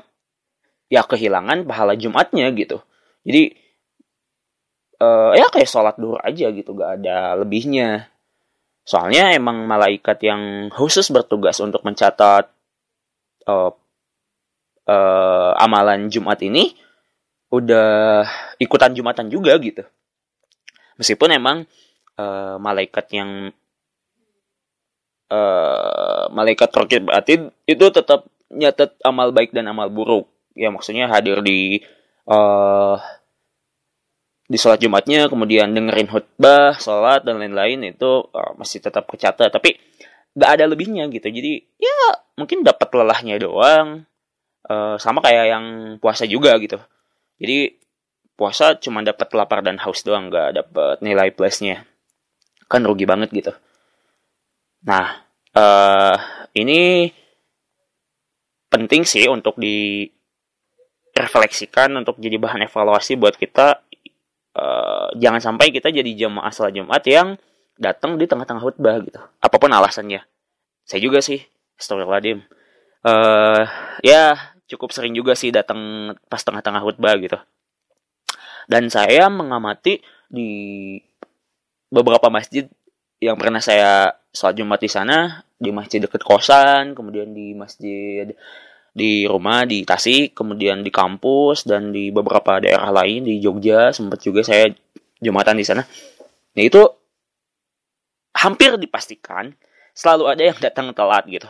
ya 0.92 1.02
kehilangan 1.02 1.64
pahala 1.66 1.98
Jumatnya 1.98 2.50
gitu. 2.54 2.78
Jadi 3.26 3.54
uh, 5.02 5.32
ya 5.34 5.46
kayak 5.50 5.70
sholat 5.70 5.96
duhur 5.98 6.22
aja 6.22 6.50
gitu, 6.50 6.74
gak 6.74 7.02
ada 7.02 7.38
lebihnya. 7.38 8.12
Soalnya 8.82 9.30
emang 9.34 9.66
malaikat 9.70 10.18
yang 10.26 10.70
khusus 10.74 11.06
bertugas 11.14 11.62
untuk 11.62 11.86
mencatat 11.86 12.50
uh, 13.46 13.70
uh, 14.86 15.52
amalan 15.58 16.10
Jumat 16.10 16.40
ini 16.42 16.74
udah 17.52 18.24
ikutan 18.56 18.96
Jumatan 18.96 19.28
juga 19.28 19.56
gitu. 19.60 19.84
Meskipun 20.96 21.36
emang 21.36 21.64
uh, 22.16 22.56
malaikat 22.56 23.06
yang 23.12 23.50
uh, 25.32 26.24
malaikat 26.32 26.68
terkait 26.72 27.04
batin 27.04 27.52
itu 27.68 27.86
tetap 27.92 28.28
nyatet 28.52 28.96
amal 29.04 29.32
baik 29.32 29.52
dan 29.56 29.68
amal 29.72 29.88
buruk 29.88 30.28
ya 30.52 30.68
maksudnya 30.68 31.08
hadir 31.08 31.40
di 31.40 31.80
uh, 32.28 33.00
di 34.52 34.60
sholat 34.60 34.84
Jumatnya, 34.84 35.32
kemudian 35.32 35.72
dengerin 35.72 36.12
khutbah, 36.12 36.76
sholat 36.76 37.24
dan 37.24 37.40
lain-lain 37.40 37.96
itu 37.96 38.28
uh, 38.28 38.52
masih 38.60 38.84
tetap 38.84 39.08
kecatat. 39.08 39.48
Tapi 39.48 39.80
gak 40.36 40.50
ada 40.60 40.64
lebihnya 40.68 41.08
gitu. 41.12 41.28
Jadi 41.28 41.64
ya 41.76 41.98
mungkin 42.36 42.64
dapat 42.64 42.88
lelahnya 42.92 43.36
doang. 43.40 44.04
Uh, 44.62 44.94
sama 44.94 45.18
kayak 45.18 45.46
yang 45.50 45.66
puasa 45.98 46.22
juga 46.22 46.54
gitu. 46.62 46.78
Jadi 47.42 47.74
puasa 48.38 48.78
cuma 48.78 49.02
dapat 49.02 49.26
lapar 49.34 49.60
dan 49.60 49.76
haus 49.82 50.06
doang, 50.06 50.30
gak 50.30 50.54
dapat 50.54 50.96
nilai 51.02 51.34
plusnya. 51.34 51.84
Kan 52.70 52.86
rugi 52.86 53.04
banget 53.04 53.34
gitu. 53.34 53.52
Nah, 54.86 55.22
uh, 55.54 56.16
ini 56.56 57.10
penting 58.72 59.04
sih 59.04 59.28
untuk 59.28 59.60
di 59.60 60.08
refleksikan 61.12 61.92
untuk 62.00 62.16
jadi 62.16 62.40
bahan 62.40 62.64
evaluasi 62.64 63.20
buat 63.20 63.36
kita 63.36 63.84
uh, 64.56 65.12
jangan 65.12 65.40
sampai 65.44 65.68
kita 65.68 65.92
jadi 65.92 66.08
jemaah 66.08 66.48
salat 66.48 66.80
Jumat 66.80 67.04
yang 67.04 67.36
datang 67.76 68.20
di 68.20 68.24
tengah-tengah 68.28 68.62
khutbah 68.62 69.00
gitu. 69.04 69.20
Apa 69.40 69.56
pun 69.56 69.70
alasannya. 69.72 70.22
Saya 70.84 71.00
juga 71.00 71.22
sih, 71.22 71.40
astagfirullahaladzim. 71.78 72.42
Uh, 73.02 73.66
ya, 74.04 74.54
cukup 74.70 74.94
sering 74.94 75.12
juga 75.12 75.34
sih 75.34 75.50
datang 75.50 76.12
pas 76.30 76.42
tengah-tengah 76.42 76.82
khutbah 76.82 77.14
gitu. 77.18 77.38
Dan 78.70 78.88
saya 78.88 79.26
mengamati 79.26 80.00
di 80.30 80.96
beberapa 81.92 82.32
masjid 82.32 82.64
yang 83.20 83.36
pernah 83.36 83.60
saya 83.60 84.16
sholat 84.32 84.56
Jumat 84.56 84.80
di 84.80 84.90
sana, 84.90 85.44
di 85.60 85.70
masjid 85.70 86.00
dekat 86.02 86.24
kosan, 86.24 86.96
kemudian 86.96 87.30
di 87.30 87.52
masjid 87.52 88.32
di 88.92 89.24
rumah 89.24 89.64
di 89.64 89.88
Tasik, 89.88 90.36
kemudian 90.36 90.84
di 90.84 90.92
kampus 90.92 91.64
dan 91.64 91.92
di 91.92 92.12
beberapa 92.12 92.60
daerah 92.60 92.92
lain 92.92 93.24
di 93.24 93.40
Jogja 93.40 93.88
sempat 93.92 94.20
juga 94.20 94.44
saya 94.44 94.68
jumatan 95.20 95.56
di 95.56 95.64
sana. 95.64 95.82
Nah 96.52 96.62
itu 96.62 96.82
hampir 98.42 98.74
dipastikan 98.74 99.54
selalu 99.94 100.24
ada 100.34 100.42
yang 100.42 100.58
datang 100.58 100.90
telat 100.90 101.24
gitu. 101.30 101.46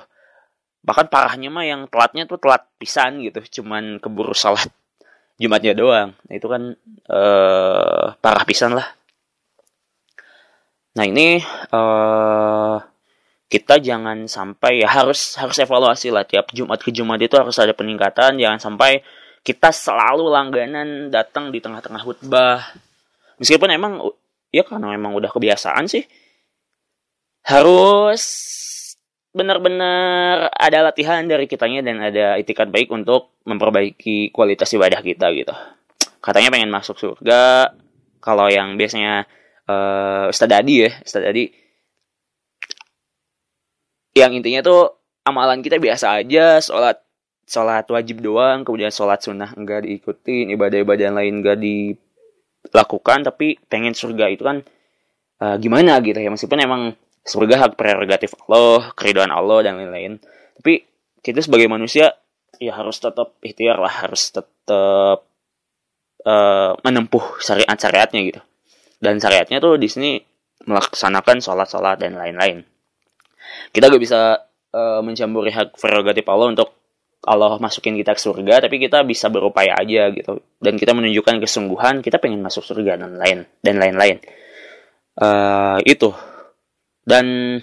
Bahkan 0.84 1.08
parahnya 1.08 1.48
mah 1.48 1.64
yang 1.64 1.88
telatnya 1.88 2.28
tuh 2.28 2.36
telat 2.36 2.68
pisan 2.76 3.22
gitu, 3.24 3.62
cuman 3.62 4.02
keburu 4.02 4.36
salat 4.36 4.68
Jumatnya 5.40 5.72
doang. 5.74 6.12
Nah, 6.28 6.34
itu 6.36 6.46
kan 6.46 6.76
uh, 7.08 8.14
parah 8.20 8.44
pisan 8.46 8.76
lah. 8.76 8.86
Nah, 10.92 11.04
ini 11.08 11.40
uh, 11.72 12.76
kita 13.48 13.80
jangan 13.80 14.28
sampai 14.28 14.84
ya 14.84 14.88
harus 14.92 15.34
harus 15.40 15.56
evaluasi 15.58 16.12
lah 16.12 16.22
tiap 16.28 16.52
Jumat 16.52 16.78
ke 16.84 16.92
Jumat 16.92 17.18
itu 17.18 17.34
harus 17.34 17.56
ada 17.58 17.72
peningkatan, 17.72 18.38
jangan 18.38 18.60
sampai 18.60 19.00
kita 19.42 19.74
selalu 19.74 20.30
langganan 20.30 21.10
datang 21.10 21.50
di 21.50 21.58
tengah-tengah 21.58 22.02
khutbah. 22.04 22.62
Meskipun 23.40 23.72
emang 23.72 23.92
ya 24.54 24.62
karena 24.62 24.94
memang 24.94 25.16
udah 25.16 25.32
kebiasaan 25.32 25.90
sih 25.90 26.04
harus 27.42 28.22
benar-benar 29.32 30.52
ada 30.52 30.92
latihan 30.92 31.24
dari 31.24 31.48
kitanya 31.48 31.80
dan 31.80 31.98
ada 32.04 32.36
itikat 32.36 32.68
baik 32.68 32.92
untuk 32.92 33.32
memperbaiki 33.48 34.28
kualitas 34.30 34.70
ibadah 34.76 35.00
kita 35.00 35.32
gitu. 35.32 35.54
Katanya 36.22 36.52
pengen 36.52 36.70
masuk 36.70 37.00
surga. 37.00 37.72
Kalau 38.22 38.46
yang 38.46 38.78
biasanya 38.78 39.26
uh, 39.66 40.30
Ustadz 40.30 40.54
Adi 40.54 40.86
ya, 40.86 40.90
Ustadz 41.02 41.26
Adi 41.32 41.44
yang 44.12 44.36
intinya 44.36 44.60
tuh 44.62 44.92
amalan 45.24 45.64
kita 45.64 45.80
biasa 45.80 46.22
aja, 46.22 46.60
sholat 46.60 47.00
sholat 47.48 47.88
wajib 47.88 48.22
doang, 48.22 48.62
kemudian 48.62 48.92
sholat 48.92 49.24
sunnah 49.24 49.50
enggak 49.56 49.82
diikutin, 49.88 50.52
ibadah-ibadah 50.54 51.10
lain 51.10 51.42
enggak 51.42 51.58
dilakukan, 51.58 53.26
tapi 53.26 53.58
pengen 53.66 53.96
surga 53.96 54.30
itu 54.30 54.44
kan 54.44 54.62
uh, 55.42 55.56
gimana 55.58 55.98
gitu 56.04 56.20
ya, 56.20 56.30
meskipun 56.30 56.60
emang 56.62 56.94
surga 57.22 57.66
hak 57.66 57.72
prerogatif 57.78 58.34
Allah, 58.46 58.90
keriduan 58.98 59.30
Allah 59.30 59.62
dan 59.66 59.78
lain-lain. 59.78 60.18
Tapi 60.58 60.82
kita 61.22 61.38
sebagai 61.38 61.70
manusia 61.70 62.14
ya 62.58 62.74
harus 62.74 62.98
tetap 62.98 63.38
ikhtiar 63.42 63.78
lah, 63.78 63.90
harus 63.90 64.30
tetap 64.30 65.22
uh, 66.26 66.72
menempuh 66.82 67.38
syariat-syariatnya 67.38 68.20
gitu. 68.26 68.40
Dan 69.02 69.18
syariatnya 69.18 69.58
tuh 69.58 69.78
di 69.78 69.90
sini 69.90 70.18
melaksanakan 70.66 71.42
sholat-sholat 71.42 71.98
dan 71.98 72.14
lain-lain. 72.14 72.62
Kita 73.74 73.90
gak 73.90 74.02
bisa 74.02 74.38
uh, 74.70 75.00
mencampuri 75.02 75.50
hak 75.50 75.74
prerogatif 75.78 76.22
Allah 76.30 76.54
untuk 76.54 76.70
Allah 77.22 77.54
masukin 77.62 77.94
kita 77.94 78.18
ke 78.18 78.22
surga, 78.22 78.66
tapi 78.66 78.82
kita 78.82 79.06
bisa 79.06 79.30
berupaya 79.30 79.78
aja 79.78 80.10
gitu. 80.10 80.42
Dan 80.58 80.74
kita 80.74 80.90
menunjukkan 80.90 81.38
kesungguhan, 81.38 82.02
kita 82.02 82.18
pengen 82.18 82.42
masuk 82.42 82.66
surga 82.66 82.98
dan 82.98 83.14
lain 83.14 83.46
dan 83.62 83.78
lain-lain. 83.78 84.18
Uh, 85.14 85.78
itu 85.86 86.10
dan 87.02 87.58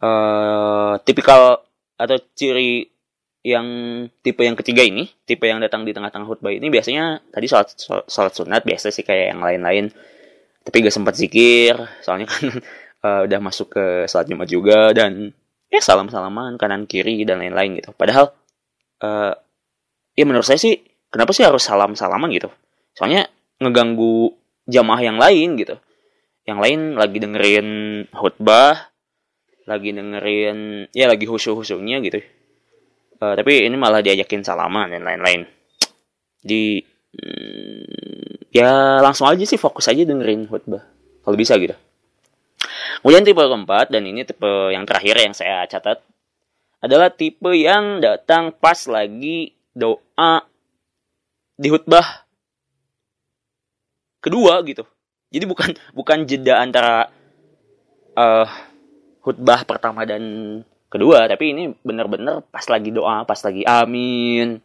uh, 0.00 0.94
tipikal 1.04 1.64
atau 1.94 2.16
ciri 2.34 2.88
yang 3.44 3.66
tipe 4.24 4.40
yang 4.40 4.56
ketiga 4.56 4.80
ini, 4.80 5.04
tipe 5.28 5.44
yang 5.44 5.60
datang 5.60 5.84
di 5.84 5.92
tengah-tengah 5.92 6.24
khutbah 6.24 6.48
ini 6.48 6.72
biasanya 6.72 7.20
tadi 7.28 7.44
sholat, 7.44 7.76
sholat 8.08 8.32
sunat 8.32 8.64
biasa 8.64 8.88
sih 8.88 9.04
kayak 9.04 9.36
yang 9.36 9.40
lain-lain. 9.44 9.92
Tapi 10.64 10.80
gak 10.80 10.96
sempat 10.96 11.12
zikir, 11.12 11.76
soalnya 12.00 12.24
kan 12.24 12.44
uh, 13.04 13.20
udah 13.28 13.40
masuk 13.44 13.76
ke 13.76 13.84
sholat 14.08 14.24
Jumat 14.32 14.48
juga 14.48 14.96
dan 14.96 15.28
ya 15.68 15.80
salam-salaman 15.84 16.56
kanan 16.56 16.88
kiri 16.88 17.20
dan 17.28 17.44
lain-lain 17.44 17.84
gitu. 17.84 17.92
Padahal 17.92 18.32
uh, 19.04 19.36
ya 20.16 20.24
menurut 20.24 20.48
saya 20.48 20.56
sih 20.56 20.80
kenapa 21.12 21.36
sih 21.36 21.44
harus 21.44 21.60
salam-salaman 21.68 22.32
gitu? 22.32 22.48
Soalnya 22.96 23.28
ngeganggu 23.60 24.32
jamaah 24.64 25.04
yang 25.04 25.20
lain 25.20 25.60
gitu 25.60 25.76
yang 26.44 26.60
lain 26.60 27.00
lagi 27.00 27.18
dengerin 27.20 27.68
khutbah 28.12 28.92
lagi 29.64 29.96
dengerin 29.96 30.88
ya 30.92 31.08
lagi 31.08 31.24
husu-husunya 31.24 32.04
gitu. 32.04 32.20
Uh, 33.20 33.32
tapi 33.32 33.64
ini 33.64 33.76
malah 33.80 34.04
diajakin 34.04 34.44
salaman 34.44 34.92
dan 34.92 35.02
lain-lain. 35.08 35.48
Di 36.44 36.84
hmm, 37.16 38.52
ya 38.52 39.00
langsung 39.00 39.24
aja 39.24 39.40
sih 39.48 39.56
fokus 39.56 39.88
aja 39.88 40.04
dengerin 40.04 40.44
khutbah 40.44 40.84
kalau 41.24 41.36
bisa 41.36 41.56
gitu. 41.56 41.72
Kemudian 43.00 43.24
tipe 43.24 43.40
keempat 43.40 43.92
dan 43.92 44.04
ini 44.04 44.24
tipe 44.24 44.72
yang 44.72 44.84
terakhir 44.84 45.16
yang 45.20 45.32
saya 45.36 45.64
catat 45.68 46.00
adalah 46.84 47.08
tipe 47.08 47.48
yang 47.56 48.04
datang 48.04 48.52
pas 48.52 48.84
lagi 48.88 49.56
doa 49.72 50.44
di 51.56 51.68
khutbah 51.72 52.28
kedua 54.20 54.60
gitu 54.68 54.84
jadi 55.34 55.50
bukan 55.50 55.74
bukan 55.90 56.30
jeda 56.30 56.62
antara 56.62 57.10
uh, 58.14 58.46
khutbah 59.18 59.66
pertama 59.66 60.06
dan 60.06 60.22
kedua, 60.86 61.26
tapi 61.26 61.50
ini 61.50 61.74
benar-benar 61.82 62.46
pas 62.46 62.62
lagi 62.70 62.94
doa, 62.94 63.26
pas 63.26 63.40
lagi 63.42 63.66
amin, 63.66 64.62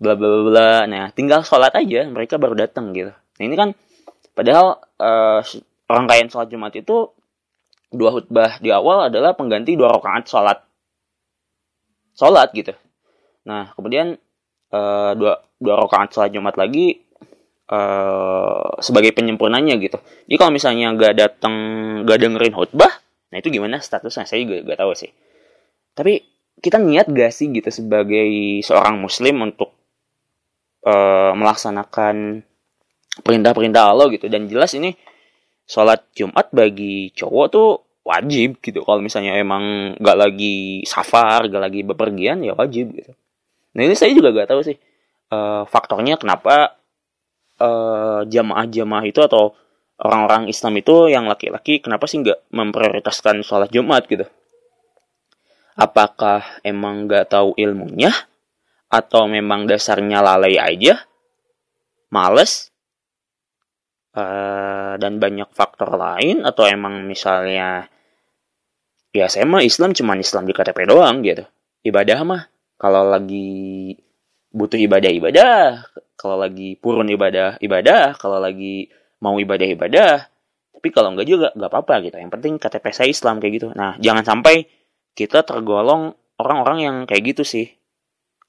bla 0.00 0.16
bla 0.16 0.40
bla. 0.48 0.72
Nah, 0.88 1.12
tinggal 1.12 1.44
sholat 1.44 1.76
aja, 1.76 2.08
mereka 2.08 2.40
baru 2.40 2.56
datang 2.56 2.96
gitu. 2.96 3.12
Nah 3.12 3.44
ini 3.44 3.56
kan 3.60 3.76
padahal 4.32 4.80
uh, 4.96 5.44
rangkaian 5.84 6.32
sholat 6.32 6.48
Jumat 6.48 6.72
itu 6.80 7.12
dua 7.92 8.08
khutbah 8.14 8.56
di 8.62 8.72
awal 8.72 9.12
adalah 9.12 9.36
pengganti 9.36 9.76
dua 9.76 9.92
rakaat 9.92 10.24
sholat 10.24 10.58
sholat 12.16 12.48
gitu. 12.56 12.72
Nah 13.44 13.76
kemudian 13.76 14.16
uh, 14.72 15.12
dua 15.12 15.44
dua 15.60 15.74
rakaat 15.84 16.08
sholat 16.14 16.30
Jumat 16.32 16.56
lagi 16.56 17.04
uh, 17.70 18.76
sebagai 18.82 19.14
penyempurnanya 19.14 19.78
gitu. 19.78 20.02
Jadi 20.26 20.36
kalau 20.36 20.52
misalnya 20.52 20.90
gak 20.98 21.14
datang, 21.16 21.54
gak 22.04 22.18
dengerin 22.18 22.54
khutbah, 22.54 22.90
nah 23.30 23.36
itu 23.38 23.48
gimana 23.48 23.78
statusnya? 23.78 24.26
Saya 24.26 24.42
juga 24.42 24.74
gak 24.74 24.78
tahu 24.82 24.92
sih. 24.98 25.10
Tapi 25.94 26.20
kita 26.60 26.76
niat 26.76 27.08
gak 27.08 27.32
sih 27.32 27.48
gitu 27.54 27.70
sebagai 27.70 28.60
seorang 28.66 29.00
muslim 29.00 29.46
untuk 29.46 29.70
uh, 30.84 31.32
melaksanakan 31.32 32.42
perintah-perintah 33.22 33.82
Allah 33.86 34.10
gitu. 34.12 34.26
Dan 34.26 34.50
jelas 34.50 34.74
ini 34.74 34.92
sholat 35.64 36.02
Jumat 36.18 36.50
bagi 36.50 37.14
cowok 37.14 37.46
tuh 37.48 37.70
wajib 38.02 38.58
gitu. 38.58 38.82
Kalau 38.82 38.98
misalnya 39.00 39.38
emang 39.38 39.94
gak 40.02 40.18
lagi 40.18 40.82
safar, 40.82 41.46
gak 41.46 41.62
lagi 41.62 41.80
bepergian 41.86 42.42
ya 42.42 42.58
wajib 42.58 42.90
gitu. 42.92 43.14
Nah 43.78 43.86
ini 43.86 43.94
saya 43.94 44.10
juga 44.10 44.34
gak 44.34 44.50
tahu 44.50 44.60
sih 44.66 44.76
uh, 45.30 45.62
faktornya 45.64 46.18
kenapa 46.18 46.79
uh, 47.60 48.24
jamaah-jamaah 48.24 49.04
itu 49.06 49.20
atau 49.20 49.52
orang-orang 50.00 50.48
Islam 50.48 50.80
itu 50.80 51.12
yang 51.12 51.28
laki-laki 51.28 51.84
kenapa 51.84 52.08
sih 52.08 52.24
nggak 52.24 52.48
memprioritaskan 52.50 53.44
sholat 53.44 53.68
Jumat 53.68 54.08
gitu? 54.08 54.24
Apakah 55.76 56.60
emang 56.64 57.08
nggak 57.08 57.30
tahu 57.32 57.56
ilmunya? 57.56 58.12
Atau 58.90 59.30
memang 59.30 59.70
dasarnya 59.70 60.18
lalai 60.18 60.58
aja? 60.58 60.98
Males? 62.10 62.74
Uh, 64.10 64.98
dan 64.98 65.22
banyak 65.22 65.46
faktor 65.54 65.94
lain? 65.94 66.42
Atau 66.42 66.66
emang 66.66 67.06
misalnya 67.06 67.86
ya 69.14 69.26
saya 69.30 69.46
mah 69.46 69.62
Islam 69.62 69.94
cuma 69.94 70.18
Islam 70.18 70.44
di 70.44 70.52
KTP 70.52 70.90
doang 70.90 71.22
gitu. 71.22 71.46
Ibadah 71.86 72.18
mah 72.26 72.42
kalau 72.76 73.06
lagi 73.06 73.94
butuh 74.50 74.78
ibadah 74.78 75.10
ibadah 75.10 75.86
kalau 76.18 76.36
lagi 76.36 76.74
purun 76.76 77.06
ibadah 77.06 77.56
ibadah 77.62 78.18
kalau 78.18 78.42
lagi 78.42 78.90
mau 79.22 79.38
ibadah 79.38 79.66
ibadah 79.66 80.30
tapi 80.80 80.88
kalau 80.96 81.12
enggak 81.12 81.28
juga 81.28 81.52
nggak 81.52 81.70
apa-apa 81.76 81.94
gitu. 82.08 82.16
Yang 82.16 82.32
penting 82.40 82.52
KTP 82.56 82.84
saya 82.96 83.08
Islam 83.12 83.36
kayak 83.36 83.52
gitu. 83.60 83.68
Nah 83.76 84.00
jangan 84.00 84.24
sampai 84.24 84.64
kita 85.12 85.44
tergolong 85.44 86.16
orang-orang 86.40 86.78
yang 86.80 86.96
kayak 87.04 87.36
gitu 87.36 87.44
sih. 87.44 87.68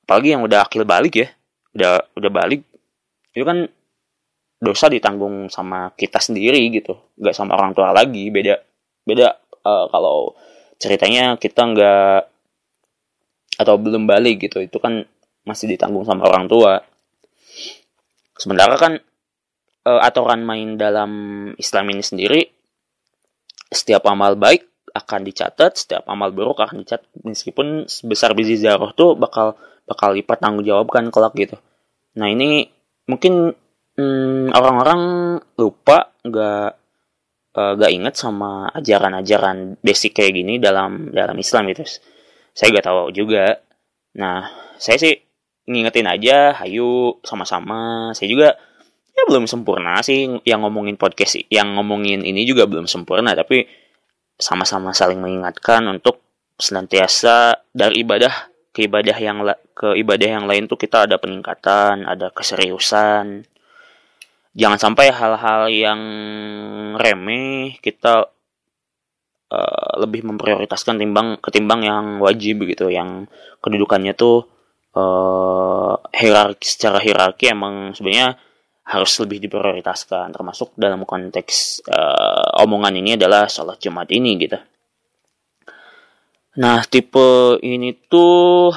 Apalagi 0.07 0.39
yang 0.39 0.47
udah 0.47 0.63
akil 0.63 0.87
balik 0.87 1.19
ya 1.19 1.27
udah 1.75 2.15
udah 2.15 2.31
balik 2.31 2.63
itu 3.31 3.43
kan 3.43 3.67
dosa 4.63 4.87
ditanggung 4.87 5.51
sama 5.51 5.91
kita 5.99 6.23
sendiri 6.23 6.63
gitu. 6.71 6.95
Nggak 7.19 7.35
sama 7.35 7.59
orang 7.59 7.75
tua 7.75 7.91
lagi 7.91 8.31
beda 8.31 8.55
beda 9.03 9.27
uh, 9.67 9.91
kalau 9.91 10.31
ceritanya 10.79 11.35
kita 11.35 11.67
nggak 11.67 12.19
atau 13.59 13.75
belum 13.75 14.07
balik 14.07 14.47
gitu 14.47 14.63
itu 14.63 14.79
kan 14.79 15.03
masih 15.45 15.71
ditanggung 15.71 16.06
sama 16.06 16.27
orang 16.30 16.45
tua. 16.45 16.82
Sementara 18.38 18.77
kan 18.77 18.93
e, 19.86 19.91
aturan 20.01 20.41
main 20.45 20.77
dalam 20.77 21.12
Islam 21.58 21.86
ini 21.93 22.04
sendiri 22.06 22.41
setiap 23.71 24.04
amal 24.10 24.36
baik 24.36 24.67
akan 24.91 25.23
dicatat, 25.23 25.71
setiap 25.80 26.04
amal 26.12 26.36
buruk 26.36 26.60
akan 26.60 26.84
dicatat 26.84 27.08
meskipun 27.23 27.88
sebesar 27.88 28.36
biji 28.36 28.60
zarah 28.60 28.91
tuh 28.91 29.15
bakal 29.15 29.56
bakal 29.88 30.12
lipat 30.12 30.43
tanggung 30.43 30.67
jawabkan 30.67 31.08
kelak 31.10 31.32
gitu. 31.39 31.56
Nah 32.19 32.27
ini 32.27 32.67
mungkin 33.08 33.56
hmm, 33.95 34.51
orang-orang 34.51 35.01
lupa 35.56 36.12
nggak 36.27 36.69
uh, 37.56 37.73
nggak 37.80 37.91
inget 37.91 38.15
sama 38.19 38.67
ajaran-ajaran 38.75 39.80
basic 39.80 40.19
kayak 40.19 40.36
gini 40.36 40.60
dalam 40.60 41.15
dalam 41.15 41.39
Islam 41.39 41.71
itu. 41.71 41.88
Saya 42.51 42.75
nggak 42.75 42.86
tahu 42.86 43.15
juga. 43.15 43.63
Nah 44.19 44.51
saya 44.75 44.99
sih 44.99 45.15
ngingetin 45.71 46.07
aja, 46.07 46.53
hayu 46.60 47.17
sama-sama. 47.23 48.12
Saya 48.12 48.27
juga 48.27 48.49
ya 49.12 49.23
belum 49.27 49.47
sempurna 49.47 49.99
sih 50.03 50.39
yang 50.47 50.63
ngomongin 50.63 50.95
podcast 50.95 51.43
yang 51.51 51.75
ngomongin 51.75 52.23
ini 52.23 52.47
juga 52.47 52.63
belum 52.63 52.88
sempurna 52.88 53.36
tapi 53.36 53.67
sama-sama 54.39 54.95
saling 54.95 55.19
mengingatkan 55.19 55.84
untuk 55.91 56.23
senantiasa 56.57 57.60
dari 57.75 58.01
ibadah 58.01 58.51
ke 58.71 58.88
ibadah 58.88 59.17
yang 59.19 59.43
ke 59.75 59.99
ibadah 59.99 60.29
yang 60.39 60.45
lain 60.47 60.65
tuh 60.65 60.79
kita 60.79 61.05
ada 61.10 61.19
peningkatan, 61.19 62.07
ada 62.07 62.31
keseriusan. 62.31 63.43
Jangan 64.51 64.79
sampai 64.79 65.12
hal-hal 65.12 65.67
yang 65.71 66.01
remeh 66.95 67.79
kita 67.84 68.31
uh, 69.51 69.91
lebih 69.99 70.27
memprioritaskan 70.27 70.99
timbang 70.99 71.39
ketimbang 71.39 71.84
yang 71.84 72.05
wajib 72.23 72.63
gitu, 72.67 72.88
yang 72.91 73.27
kedudukannya 73.60 74.15
tuh 74.15 74.47
uh, 74.95 75.95
hierarki 76.12 76.67
secara 76.67 76.99
hierarki 76.99 77.51
emang 77.51 77.95
sebenarnya 77.95 78.36
harus 78.91 79.13
lebih 79.23 79.39
diprioritaskan 79.39 80.34
termasuk 80.36 80.75
dalam 80.75 81.08
konteks 81.08 81.86
uh, 81.88 82.60
omongan 82.65 82.99
ini 82.99 83.15
adalah 83.15 83.47
sholat 83.47 83.80
Jumat 83.80 84.10
ini 84.12 84.32
gitu. 84.41 84.60
Nah, 86.51 86.84
tipe 86.84 87.56
ini 87.63 87.95
tuh 88.12 88.75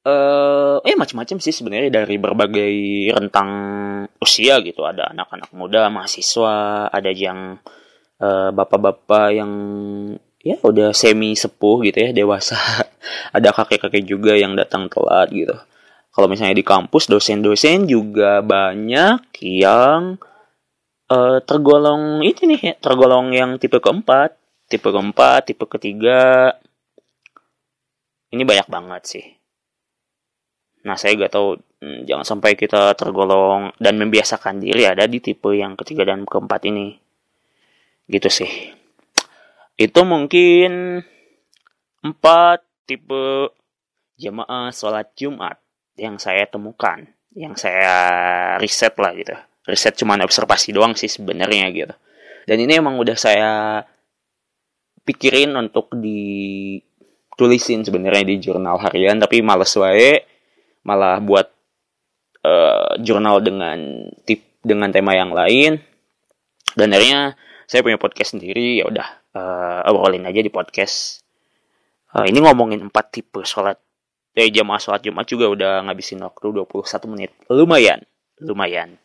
eh 0.00 0.08
uh, 0.12 0.80
eh 0.84 0.96
macam-macam 0.96 1.36
sih 1.40 1.52
sebenarnya 1.52 1.92
dari 1.92 2.16
berbagai 2.20 2.72
rentang 3.16 3.50
usia 4.20 4.60
gitu. 4.60 4.84
Ada 4.84 5.16
anak-anak 5.16 5.50
muda, 5.56 5.88
mahasiswa, 5.88 6.88
ada 6.92 7.10
yang 7.12 7.56
bapak 8.20 8.52
bapak-bapak 8.52 9.26
yang 9.32 9.52
ya 10.40 10.56
udah 10.64 10.96
semi 10.96 11.36
sepuh 11.36 11.84
gitu 11.88 11.98
ya, 12.04 12.10
dewasa. 12.16 12.56
ada 13.36 13.52
kakek-kakek 13.52 14.04
juga 14.04 14.36
yang 14.36 14.56
datang 14.56 14.88
telat 14.88 15.28
gitu 15.32 15.56
kalau 16.10 16.26
misalnya 16.26 16.58
di 16.58 16.66
kampus 16.66 17.06
dosen-dosen 17.06 17.86
juga 17.86 18.42
banyak 18.42 19.30
yang 19.40 20.18
uh, 21.06 21.38
tergolong 21.46 22.26
ini 22.26 22.42
nih 22.54 22.60
ya, 22.60 22.74
tergolong 22.82 23.30
yang 23.30 23.62
tipe 23.62 23.78
keempat, 23.78 24.34
tipe 24.66 24.90
keempat, 24.90 25.54
tipe 25.54 25.64
ketiga. 25.70 26.50
Ini 28.30 28.42
banyak 28.42 28.68
banget 28.70 29.02
sih. 29.06 29.26
Nah, 30.86 30.98
saya 30.98 31.14
gak 31.18 31.34
tahu 31.34 31.58
hmm, 31.82 32.06
jangan 32.10 32.26
sampai 32.26 32.58
kita 32.58 32.94
tergolong 32.98 33.74
dan 33.78 33.94
membiasakan 33.98 34.62
diri 34.62 34.86
ada 34.86 35.06
di 35.06 35.22
tipe 35.22 35.54
yang 35.54 35.78
ketiga 35.78 36.10
dan 36.10 36.26
keempat 36.26 36.62
ini. 36.66 36.94
Gitu 38.10 38.28
sih. 38.30 38.50
Itu 39.80 40.04
mungkin 40.04 41.00
empat 42.04 42.60
tipe 42.84 43.48
jamaah 44.20 44.68
sholat 44.76 45.08
Jumat 45.16 45.56
yang 45.96 46.20
saya 46.20 46.44
temukan, 46.44 47.08
yang 47.32 47.56
saya 47.56 47.96
riset 48.60 48.92
lah 49.00 49.16
gitu. 49.16 49.32
Riset 49.64 49.96
cuma 49.96 50.20
observasi 50.20 50.76
doang 50.76 50.92
sih 50.92 51.08
sebenarnya 51.08 51.72
gitu. 51.72 51.96
Dan 52.44 52.60
ini 52.60 52.76
emang 52.76 53.00
udah 53.00 53.16
saya 53.16 53.80
pikirin 55.08 55.56
untuk 55.56 55.88
ditulisin 55.96 57.80
sebenarnya 57.80 58.24
di 58.28 58.36
jurnal 58.36 58.76
harian, 58.84 59.16
tapi 59.16 59.40
males 59.40 59.72
wae 59.80 60.20
malah 60.84 61.24
buat 61.24 61.48
uh, 62.44 63.00
jurnal 63.00 63.40
dengan 63.40 64.12
tip 64.28 64.60
dengan 64.60 64.92
tema 64.92 65.16
yang 65.16 65.32
lain. 65.32 65.80
Dan 66.76 66.92
akhirnya 66.92 67.32
saya 67.64 67.80
punya 67.80 67.96
podcast 67.96 68.36
sendiri, 68.36 68.76
ya 68.76 68.84
udah 68.84 69.19
uh, 69.34 69.86
obrolin 69.90 70.26
aja 70.26 70.40
di 70.40 70.50
podcast. 70.50 71.22
Uh, 72.10 72.26
ini 72.26 72.42
ngomongin 72.42 72.82
empat 72.90 73.14
tipe 73.14 73.42
sholat 73.46 73.78
dari 74.34 74.50
jam 74.54 74.70
sholat 74.78 75.02
Jumat 75.02 75.26
juga 75.26 75.50
udah 75.50 75.72
ngabisin 75.86 76.22
waktu 76.22 76.54
21 76.54 77.12
menit. 77.12 77.30
Lumayan, 77.50 78.02
lumayan. 78.42 78.98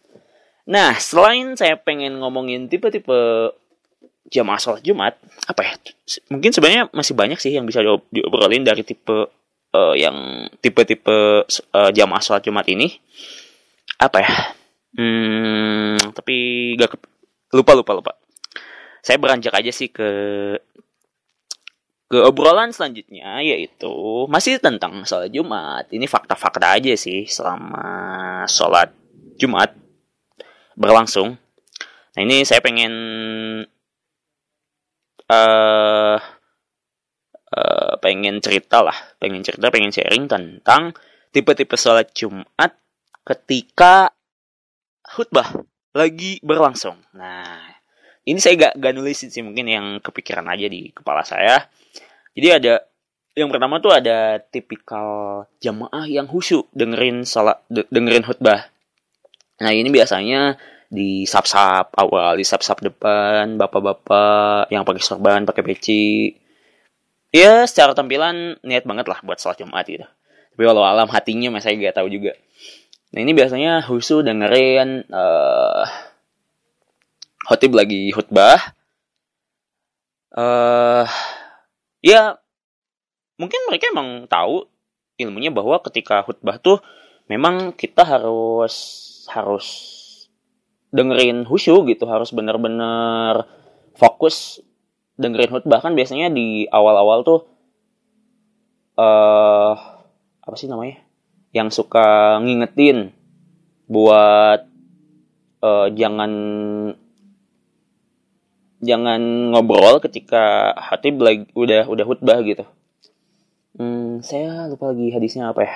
Nah, 0.65 0.97
selain 0.97 1.53
saya 1.53 1.77
pengen 1.77 2.17
ngomongin 2.17 2.65
tipe-tipe 2.65 3.53
jamaah 4.33 4.57
sholat 4.57 4.81
Jumat, 4.81 5.13
apa 5.45 5.61
ya? 5.61 5.73
Mungkin 6.33 6.49
sebenarnya 6.49 6.89
masih 6.89 7.13
banyak 7.13 7.37
sih 7.37 7.53
yang 7.53 7.69
bisa 7.69 7.85
diobrolin 8.09 8.65
dari 8.65 8.81
tipe 8.81 9.29
uh, 9.73 9.93
yang 9.93 10.49
tipe-tipe 10.61 11.45
uh, 11.45 11.91
jamaah 11.93 12.21
sholat 12.21 12.41
Jumat 12.41 12.65
ini. 12.65 12.97
Apa 14.01 14.17
ya? 14.25 14.33
Hmm, 14.97 15.99
tapi 16.17 16.35
gak 16.79 16.97
lupa 17.53 17.71
lupa 17.77 17.91
lupa. 17.93 18.11
Saya 19.05 19.21
beranjak 19.21 19.53
aja 19.53 19.69
sih 19.69 19.93
ke 19.93 20.09
ke 22.09 22.17
obrolan 22.25 22.73
selanjutnya 22.73 23.37
yaitu 23.45 24.25
masih 24.25 24.57
tentang 24.57 25.05
sholat 25.05 25.29
Jumat. 25.29 25.85
Ini 25.93 26.09
fakta-fakta 26.09 26.73
aja 26.81 26.93
sih 26.97 27.29
selama 27.29 27.85
sholat 28.49 28.89
Jumat 29.37 29.77
berlangsung. 30.73 31.37
Nah 32.17 32.21
ini 32.25 32.41
saya 32.49 32.65
pengen 32.65 32.93
uh, 35.29 36.17
uh, 37.53 37.93
pengen 38.01 38.41
cerita 38.41 38.81
lah, 38.81 38.97
pengen 39.21 39.45
cerita, 39.45 39.69
pengen 39.69 39.93
sharing 39.93 40.25
tentang 40.25 40.97
tipe-tipe 41.29 41.77
sholat 41.77 42.09
Jumat 42.17 42.73
ketika 43.21 44.09
khutbah 45.05 45.61
lagi 45.93 46.41
berlangsung. 46.41 46.97
Nah 47.13 47.74
ini 48.25 48.37
saya 48.41 48.53
gak, 48.69 48.73
gak 48.81 48.93
nulisin 48.97 49.29
sih 49.29 49.45
mungkin 49.45 49.65
yang 49.69 49.85
kepikiran 50.01 50.45
aja 50.49 50.65
di 50.65 50.89
kepala 50.91 51.21
saya 51.21 51.69
jadi 52.35 52.59
ada 52.59 52.73
yang 53.35 53.51
pertama 53.51 53.83
tuh 53.83 53.91
ada 53.91 54.39
tipikal 54.39 55.43
jamaah 55.59 56.07
yang 56.07 56.23
khusyuk 56.23 56.71
dengerin 56.71 57.27
salat 57.27 57.59
dengerin 57.67 58.23
khutbah. 58.23 58.71
Nah 59.59 59.71
ini 59.75 59.91
biasanya 59.91 60.55
di 60.87 61.27
sap-sap 61.27 61.91
awal, 61.99 62.39
di 62.39 62.47
sap-sap 62.47 62.79
depan, 62.79 63.59
bapak-bapak 63.59 64.71
yang 64.71 64.87
pakai 64.87 65.03
sorban, 65.03 65.43
pakai 65.43 65.63
peci. 65.67 66.31
Ya 67.35 67.67
secara 67.67 67.91
tampilan 67.91 68.55
niat 68.63 68.87
banget 68.87 69.11
lah 69.11 69.19
buat 69.19 69.35
sholat 69.35 69.59
Jumat 69.59 69.83
gitu. 69.83 70.07
Tapi 70.55 70.61
walau 70.63 70.87
alam 70.87 71.11
hatinya 71.11 71.51
masih 71.51 71.75
gak 71.75 71.99
tahu 71.99 72.07
juga. 72.07 72.31
Nah 73.11 73.19
ini 73.19 73.35
biasanya 73.35 73.83
khusyuk 73.83 74.23
dengerin 74.23 75.11
uh, 75.11 75.83
khotib 77.45 77.77
lagi 77.77 78.09
khutbah. 78.11 78.59
Uh, 80.35 81.07
ya 82.03 82.35
mungkin 83.39 83.61
mereka 83.71 83.87
emang 83.93 84.27
tahu 84.27 84.67
ilmunya 85.15 85.53
bahwa 85.53 85.79
ketika 85.79 86.25
khutbah 86.27 86.59
tuh 86.59 86.83
memang 87.31 87.71
kita 87.71 88.03
harus 88.03 88.75
harus 89.31 89.67
dengerin 90.91 91.47
khusyuk 91.47 91.87
gitu 91.91 92.07
harus 92.07 92.35
benar-benar 92.35 93.47
fokus 93.95 94.59
dengerin 95.15 95.51
khutbah 95.55 95.79
kan 95.79 95.95
biasanya 95.95 96.27
di 96.31 96.67
awal-awal 96.67 97.23
tuh 97.23 97.41
uh, 98.99 99.73
apa 100.43 100.55
sih 100.55 100.67
namanya 100.67 100.99
yang 101.55 101.71
suka 101.71 102.39
ngingetin 102.43 103.15
buat 103.87 104.67
uh, 105.63 105.87
jangan 105.95 106.31
jangan 108.85 109.51
ngobrol 109.51 109.97
ketika 109.99 110.71
hatib 110.77 111.17
lagi 111.19 111.49
udah 111.57 111.89
udah 111.89 112.05
khutbah 112.05 112.39
gitu. 112.45 112.63
Hmm, 113.75 114.23
saya 114.23 114.71
lupa 114.71 114.95
lagi 114.95 115.11
hadisnya 115.11 115.51
apa 115.51 115.61
ya. 115.65 115.75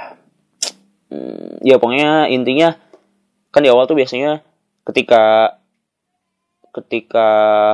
Hmm, 1.11 1.59
ya 1.65 1.75
pokoknya 1.81 2.29
intinya 2.31 2.77
kan 3.49 3.65
di 3.65 3.69
awal 3.73 3.89
tuh 3.89 3.97
biasanya 3.97 4.45
ketika 4.87 5.57
ketika 6.71 7.27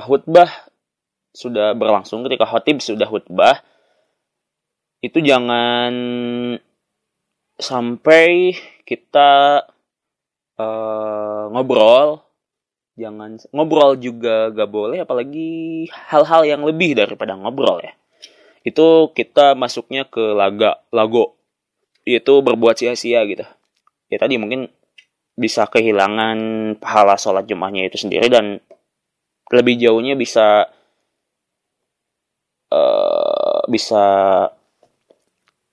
khutbah 0.08 0.50
sudah 1.36 1.76
berlangsung, 1.76 2.24
ketika 2.26 2.48
khotib 2.48 2.80
sudah 2.80 3.06
khutbah, 3.06 3.60
itu 5.04 5.20
jangan 5.22 5.94
sampai 7.60 8.56
kita 8.88 9.64
uh, 10.58 11.44
ngobrol 11.52 12.25
jangan 12.96 13.36
ngobrol 13.52 14.00
juga 14.00 14.50
gak 14.56 14.72
boleh 14.72 15.04
apalagi 15.04 15.86
hal-hal 15.92 16.48
yang 16.48 16.62
lebih 16.64 16.96
daripada 16.96 17.36
ngobrol 17.36 17.84
ya. 17.84 17.94
Itu 18.66 19.14
kita 19.14 19.54
masuknya 19.54 20.08
ke 20.08 20.34
laga 20.34 20.82
lago 20.90 21.38
itu 22.08 22.34
berbuat 22.42 22.80
sia-sia 22.80 23.22
gitu. 23.28 23.46
Ya 24.10 24.18
tadi 24.18 24.40
mungkin 24.40 24.72
bisa 25.36 25.68
kehilangan 25.68 26.38
pahala 26.80 27.20
sholat 27.20 27.44
jumahnya 27.44 27.92
itu 27.92 28.00
sendiri 28.00 28.32
dan 28.32 28.64
lebih 29.52 29.76
jauhnya 29.76 30.16
bisa 30.16 30.72
uh, 32.72 33.62
bisa 33.68 34.06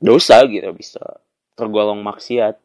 dosa 0.02 0.42
gitu 0.50 0.66
bisa 0.74 1.22
tergolong 1.54 2.02
maksiat 2.02 2.58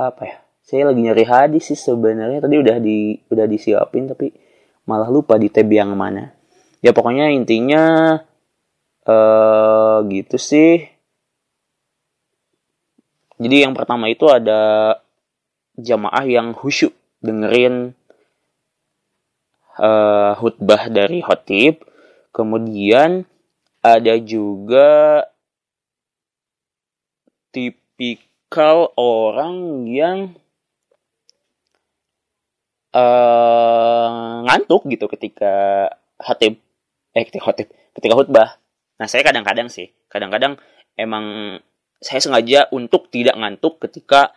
apa 0.00 0.22
ya 0.24 0.36
saya 0.70 0.86
lagi 0.86 1.02
nyari 1.02 1.26
hadis 1.26 1.74
sih 1.74 1.78
sebenarnya. 1.78 2.38
Tadi 2.46 2.54
udah 2.54 2.78
di 2.78 3.18
udah 3.26 3.46
disiapin 3.50 4.06
tapi 4.06 4.30
malah 4.86 5.10
lupa 5.10 5.34
di 5.34 5.50
tab 5.50 5.66
yang 5.66 5.98
mana. 5.98 6.30
Ya 6.78 6.94
pokoknya 6.94 7.26
intinya 7.34 8.14
eh 9.02 9.98
gitu 10.06 10.38
sih. 10.38 10.86
Jadi 13.42 13.66
yang 13.66 13.74
pertama 13.74 14.06
itu 14.06 14.30
ada 14.30 14.94
jamaah 15.74 16.22
yang 16.28 16.54
khusyuk 16.54 16.94
dengerin 17.18 17.98
uh, 19.74 20.38
khutbah 20.38 20.86
dari 20.86 21.18
khotib. 21.18 21.82
Kemudian 22.30 23.26
ada 23.82 24.14
juga 24.22 25.24
tipikal 28.50 28.90
orang 28.98 29.86
yang 29.86 30.34
uh, 32.90 34.42
ngantuk 34.42 34.90
gitu 34.90 35.06
ketika 35.06 35.86
khotib. 36.18 36.58
Eh 37.14 37.22
ketika 37.30 37.46
khotib. 37.46 37.70
Ketika 37.94 38.18
khutbah. 38.18 38.58
Nah 38.98 39.06
saya 39.06 39.22
kadang-kadang 39.22 39.70
sih. 39.70 39.94
Kadang-kadang 40.10 40.58
emang 40.98 41.56
saya 42.02 42.18
sengaja 42.18 42.66
untuk 42.74 43.06
tidak 43.14 43.38
ngantuk 43.38 43.78
ketika 43.86 44.34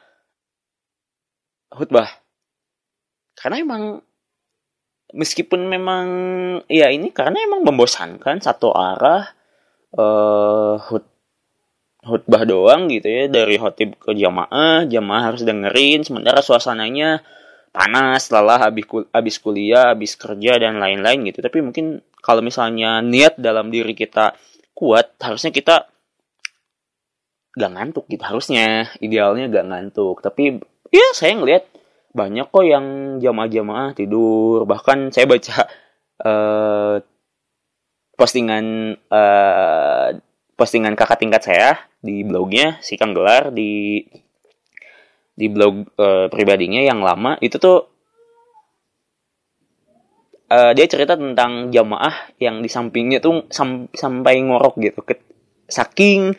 khutbah. 1.73 2.21
Karena 3.33 3.65
emang 3.65 4.05
meskipun 5.09 5.65
memang 5.65 6.05
ya 6.69 6.93
ini 6.93 7.09
karena 7.09 7.41
emang 7.41 7.65
membosankan 7.65 8.45
satu 8.45 8.77
arah 8.77 9.25
uh, 9.97 10.77
hut 10.77 11.12
khutbah 12.03 12.43
doang 12.43 12.91
gitu 12.91 13.07
ya 13.07 13.23
dari 13.31 13.55
khotib 13.55 13.95
ke 13.95 14.11
jamaah 14.11 14.83
jamaah 14.85 15.31
harus 15.31 15.47
dengerin 15.47 16.03
sementara 16.03 16.43
suasananya 16.43 17.23
panas 17.73 18.29
lelah 18.29 18.69
habis 18.69 18.85
kul 18.85 19.03
habis 19.09 19.41
kuliah 19.41 19.97
habis 19.97 20.13
kerja 20.13 20.61
dan 20.61 20.77
lain-lain 20.77 21.25
gitu. 21.25 21.41
Tapi 21.41 21.59
mungkin 21.65 22.05
kalau 22.21 22.45
misalnya 22.45 23.01
niat 23.01 23.41
dalam 23.41 23.73
diri 23.73 23.97
kita 23.97 24.37
kuat 24.77 25.17
harusnya 25.17 25.49
kita 25.49 25.89
gak 27.57 27.71
ngantuk 27.73 28.05
gitu. 28.13 28.21
Harusnya 28.21 28.93
idealnya 29.01 29.49
gak 29.49 29.65
ngantuk. 29.65 30.21
Tapi 30.21 30.61
ya 30.93 31.07
saya 31.17 31.33
ngelihat 31.33 31.65
banyak 32.13 32.45
kok 32.53 32.65
yang 32.65 32.85
jamaah-jamaah 33.17 33.97
tidur. 33.97 34.69
Bahkan 34.69 35.09
saya 35.09 35.25
baca 35.25 35.65
uh, 36.21 37.01
postingan 38.13 38.93
uh, 39.09 40.13
postingan 40.53 40.93
kakak 40.93 41.19
tingkat 41.21 41.41
saya 41.43 41.69
di 41.99 42.21
blognya 42.21 42.77
si 42.83 42.97
Kang 42.99 43.15
Gelar 43.15 43.49
di 43.49 44.03
di 45.33 45.49
blog 45.49 45.97
uh, 45.97 46.29
pribadinya 46.29 46.77
yang 46.77 47.01
lama 47.01 47.41
itu 47.41 47.57
tuh 47.57 47.89
uh, 50.53 50.71
dia 50.77 50.85
cerita 50.85 51.17
tentang 51.17 51.73
jamaah 51.73 52.37
yang 52.37 52.61
di 52.61 52.69
sampingnya 52.69 53.17
tuh 53.17 53.49
sam 53.49 53.89
sampai 53.89 54.37
ngorok 54.45 54.77
gitu 54.77 55.01
ke 55.01 55.17
saking 55.65 56.37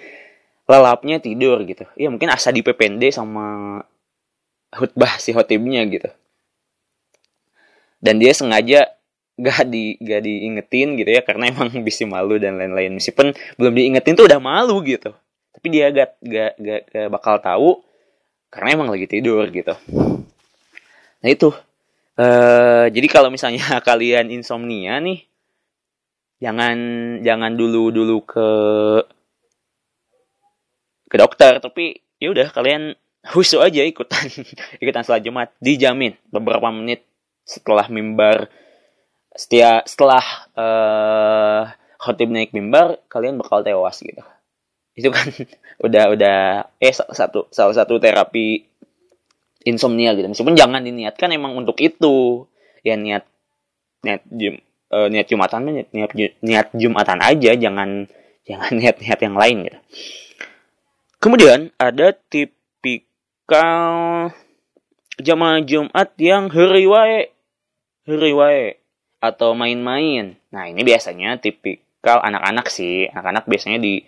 lelapnya 0.71 1.19
tidur 1.19 1.61
gitu. 1.67 1.85
Ya 1.99 2.09
mungkin 2.09 2.31
asa 2.31 2.55
di 2.55 2.63
PPND 2.65 3.11
sama 3.11 3.79
khutbah 4.71 5.19
si 5.19 5.35
hotibnya 5.35 5.83
gitu. 5.91 6.09
Dan 7.99 8.21
dia 8.21 8.31
sengaja 8.37 8.94
gak 9.35 9.67
di 9.67 9.99
gak 9.99 10.23
diingetin 10.23 10.95
gitu 10.95 11.11
ya 11.11 11.23
karena 11.27 11.51
emang 11.51 11.71
bisa 11.87 12.07
malu 12.07 12.39
dan 12.39 12.59
lain-lain. 12.59 12.95
Meskipun 12.99 13.35
belum 13.59 13.73
diingetin 13.75 14.15
tuh 14.15 14.27
udah 14.31 14.39
malu 14.39 14.79
gitu. 14.87 15.11
Tapi 15.55 15.67
dia 15.71 15.91
gak 15.91 16.19
gak 16.23 16.53
gak, 16.59 16.83
gak 16.91 17.09
bakal 17.11 17.39
tahu 17.43 17.83
karena 18.51 18.69
emang 18.79 18.89
lagi 18.91 19.07
tidur 19.11 19.47
gitu. 19.51 19.75
Nah 21.23 21.29
itu. 21.31 21.51
Uh, 22.15 22.87
jadi 22.95 23.11
kalau 23.11 23.27
misalnya 23.27 23.67
kalian 23.89 24.31
insomnia 24.31 25.03
nih 25.03 25.27
jangan 26.39 26.77
jangan 27.27 27.59
dulu 27.59 27.91
dulu 27.91 28.23
ke 28.23 28.49
ke 31.11 31.17
dokter. 31.19 31.59
Tapi 31.59 31.99
ya 32.23 32.31
udah 32.31 32.55
kalian 32.55 32.95
husu 33.35 33.59
aja 33.59 33.83
ikutan 33.83 34.31
ikutan 34.83 35.03
sholat 35.03 35.27
jumat. 35.27 35.51
Dijamin 35.59 36.15
beberapa 36.31 36.71
menit 36.71 37.03
setelah 37.43 37.91
mimbar 37.91 38.47
setia 39.35 39.83
setelah 39.83 40.23
uh, 40.55 41.63
khotib 41.99 42.31
naik 42.31 42.55
mimbar 42.55 43.03
kalian 43.11 43.37
bakal 43.37 43.67
tewas 43.67 43.99
gitu. 43.99 44.23
Itu 44.95 45.11
kan 45.11 45.27
udah 45.87 46.05
udah 46.15 46.39
eh 46.79 46.95
satu 46.95 47.51
salah 47.51 47.75
satu 47.75 47.99
terapi 47.99 48.63
insomnia 49.67 50.15
gitu. 50.15 50.31
Meskipun 50.31 50.55
jangan 50.55 50.81
diniatkan 50.87 51.35
emang 51.35 51.59
untuk 51.59 51.77
itu. 51.83 52.47
Ya 52.85 52.95
niat 53.01 53.25
niat 54.05 54.23
jum 54.29 54.61
uh, 54.93 55.09
niat 55.09 55.27
jumatan 55.27 55.61
niat, 55.67 55.89
niat 55.91 56.13
niat 56.45 56.67
jumatan 56.77 57.19
aja 57.25 57.53
jangan 57.57 58.07
jangan 58.45 58.73
niat 58.79 58.97
niat 59.03 59.21
yang 59.21 59.37
lain 59.37 59.57
gitu. 59.67 59.79
Kemudian 61.19 61.73
ada 61.81 62.13
tipikal 62.29 63.83
jamaah 65.17 65.65
jumat 65.65 66.13
yang 66.21 66.53
hari 66.53 66.85
wae 66.85 67.33
hari 68.05 68.33
wae 68.37 68.84
atau 69.25 69.57
main-main. 69.57 70.37
Nah, 70.53 70.69
ini 70.69 70.85
biasanya 70.85 71.41
tipikal 71.41 72.21
anak-anak 72.21 72.69
sih. 72.69 73.09
Anak-anak 73.09 73.49
biasanya 73.49 73.81
di 73.81 74.05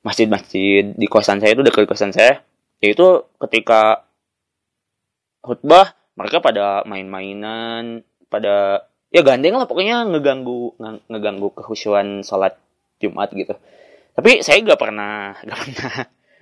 masjid-masjid 0.00 0.96
di 0.96 1.06
kosan 1.10 1.44
saya 1.44 1.52
itu 1.52 1.60
dekat 1.60 1.84
kosan 1.84 2.16
saya. 2.16 2.40
Yaitu 2.80 3.28
ketika 3.36 4.08
khutbah 5.44 5.92
mereka 6.16 6.40
pada 6.40 6.80
main-mainan, 6.88 8.00
pada 8.32 8.88
ya 9.12 9.20
gandeng 9.20 9.60
lah 9.60 9.68
pokoknya 9.68 10.08
ngeganggu 10.08 10.76
ngeganggu 11.12 11.52
kehusuan 11.52 12.24
sholat 12.24 12.56
Jumat 12.96 13.28
gitu. 13.36 13.52
Tapi 14.16 14.40
saya 14.40 14.64
gak 14.64 14.80
pernah 14.80 15.36
gak 15.48 15.58
pernah 15.60 15.92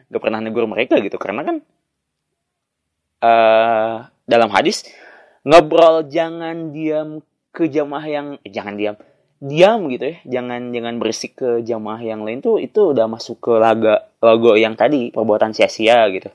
gak 0.06 0.22
pernah 0.22 0.38
negur 0.38 0.70
mereka 0.70 1.02
gitu 1.02 1.18
karena 1.18 1.42
kan 1.42 1.56
uh, 3.18 4.06
dalam 4.30 4.50
hadis 4.54 4.86
ngobrol 5.42 6.06
jangan 6.06 6.70
diam 6.70 7.18
ke 7.54 7.70
jamaah 7.70 8.06
yang 8.10 8.26
eh, 8.42 8.50
jangan 8.50 8.74
diam 8.74 8.98
diam 9.44 9.86
gitu 9.92 10.04
ya. 10.10 10.16
Jangan 10.40 10.72
jangan 10.72 10.94
berisik 10.98 11.38
ke 11.38 11.50
jamaah 11.62 12.00
yang 12.00 12.26
lain 12.26 12.40
tuh 12.40 12.58
itu 12.58 12.90
udah 12.90 13.06
masuk 13.06 13.38
ke 13.44 13.52
laga 13.60 14.08
logo 14.24 14.56
yang 14.58 14.74
tadi 14.74 15.12
perbuatan 15.12 15.52
sia-sia 15.52 16.08
gitu. 16.10 16.32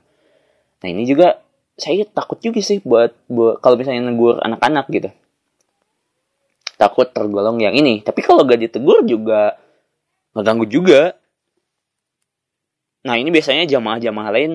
Nah 0.79 0.88
ini 0.88 1.03
juga 1.03 1.41
saya 1.79 2.03
takut 2.05 2.38
juga 2.43 2.60
sih 2.60 2.84
buat 2.84 3.15
buat 3.32 3.63
kalau 3.63 3.75
misalnya 3.79 4.12
negur 4.12 4.38
anak-anak 4.39 4.86
gitu. 4.93 5.10
Takut 6.79 7.12
tergolong 7.12 7.60
yang 7.60 7.75
ini. 7.75 7.99
Tapi 7.99 8.23
kalau 8.23 8.47
gak 8.47 8.60
ditegur 8.60 9.03
juga 9.03 9.60
ngeganggu 10.38 10.67
juga. 10.69 11.17
Nah 13.03 13.15
ini 13.19 13.32
biasanya 13.32 13.67
jamaah-jamaah 13.67 14.32
lain 14.32 14.51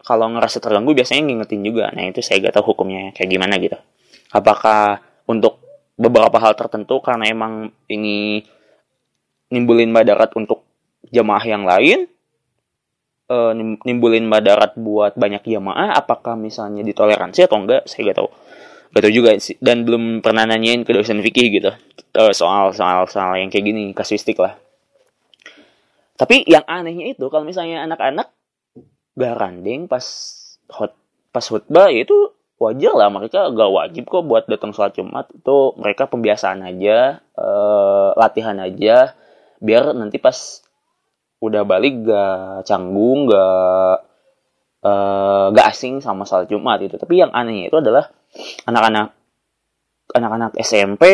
kalau 0.00 0.26
ngerasa 0.32 0.56
terganggu 0.56 0.96
biasanya 0.96 1.28
ngingetin 1.28 1.60
juga. 1.60 1.92
Nah 1.92 2.08
itu 2.08 2.24
saya 2.24 2.40
gak 2.40 2.56
tahu 2.56 2.72
hukumnya 2.72 3.12
kayak 3.12 3.28
gimana 3.28 3.60
gitu. 3.60 3.76
Apakah 4.32 5.09
untuk 5.30 5.62
beberapa 5.94 6.42
hal 6.42 6.58
tertentu 6.58 6.98
karena 6.98 7.30
emang 7.30 7.70
ini 7.86 8.42
nimbulin 9.54 9.94
madarat 9.94 10.34
untuk 10.34 10.66
jamaah 11.06 11.44
yang 11.46 11.62
lain 11.62 12.10
e, 13.30 13.36
nimbulin 13.86 14.26
madarat 14.26 14.74
buat 14.74 15.14
banyak 15.14 15.46
jamaah 15.46 15.94
apakah 15.94 16.34
misalnya 16.34 16.82
ditoleransi 16.82 17.46
atau 17.46 17.62
enggak 17.62 17.86
saya 17.86 18.10
gak 18.10 18.18
tahu. 18.18 18.30
Gak 18.90 19.02
tahu 19.06 19.12
juga 19.14 19.30
sih 19.38 19.54
dan 19.62 19.86
belum 19.86 20.18
pernah 20.18 20.50
nanyain 20.50 20.82
ke 20.82 20.90
dosen 20.90 21.22
fikih 21.22 21.46
gitu 21.54 21.70
e, 22.16 22.22
soal 22.34 22.74
soal 22.74 23.06
soal 23.06 23.38
yang 23.38 23.52
kayak 23.52 23.70
gini 23.70 23.94
kasuistik 23.94 24.40
lah. 24.42 24.58
Tapi 26.18 26.44
yang 26.44 26.66
anehnya 26.68 27.16
itu 27.16 27.28
kalau 27.32 27.46
misalnya 27.46 27.86
anak-anak 27.86 28.28
garanding 29.16 29.88
pas 29.88 30.04
hot 30.68 30.92
pas 31.30 31.44
khutbah 31.44 31.88
itu 31.92 32.34
wajar 32.60 32.92
lah 32.92 33.08
mereka 33.08 33.48
gak 33.48 33.70
wajib 33.72 34.04
kok 34.04 34.28
buat 34.28 34.44
datang 34.44 34.76
sholat 34.76 34.92
jumat. 34.92 35.32
Itu 35.32 35.72
mereka 35.80 36.06
pembiasaan 36.12 36.60
aja 36.60 37.24
uh, 37.40 38.12
latihan 38.20 38.60
aja 38.60 39.16
biar 39.60 39.96
nanti 39.96 40.20
pas 40.20 40.60
udah 41.40 41.64
balik 41.64 42.04
gak 42.04 42.68
canggung 42.68 43.32
gak 43.32 43.96
uh, 44.84 45.46
gak 45.56 45.66
asing 45.72 46.04
sama 46.04 46.28
sholat 46.28 46.52
jumat 46.52 46.84
itu 46.84 47.00
tapi 47.00 47.24
yang 47.24 47.32
anehnya 47.32 47.72
itu 47.72 47.80
adalah 47.80 48.12
anak-anak 48.68 49.16
anak-anak 50.10 50.52
SMP 50.60 51.04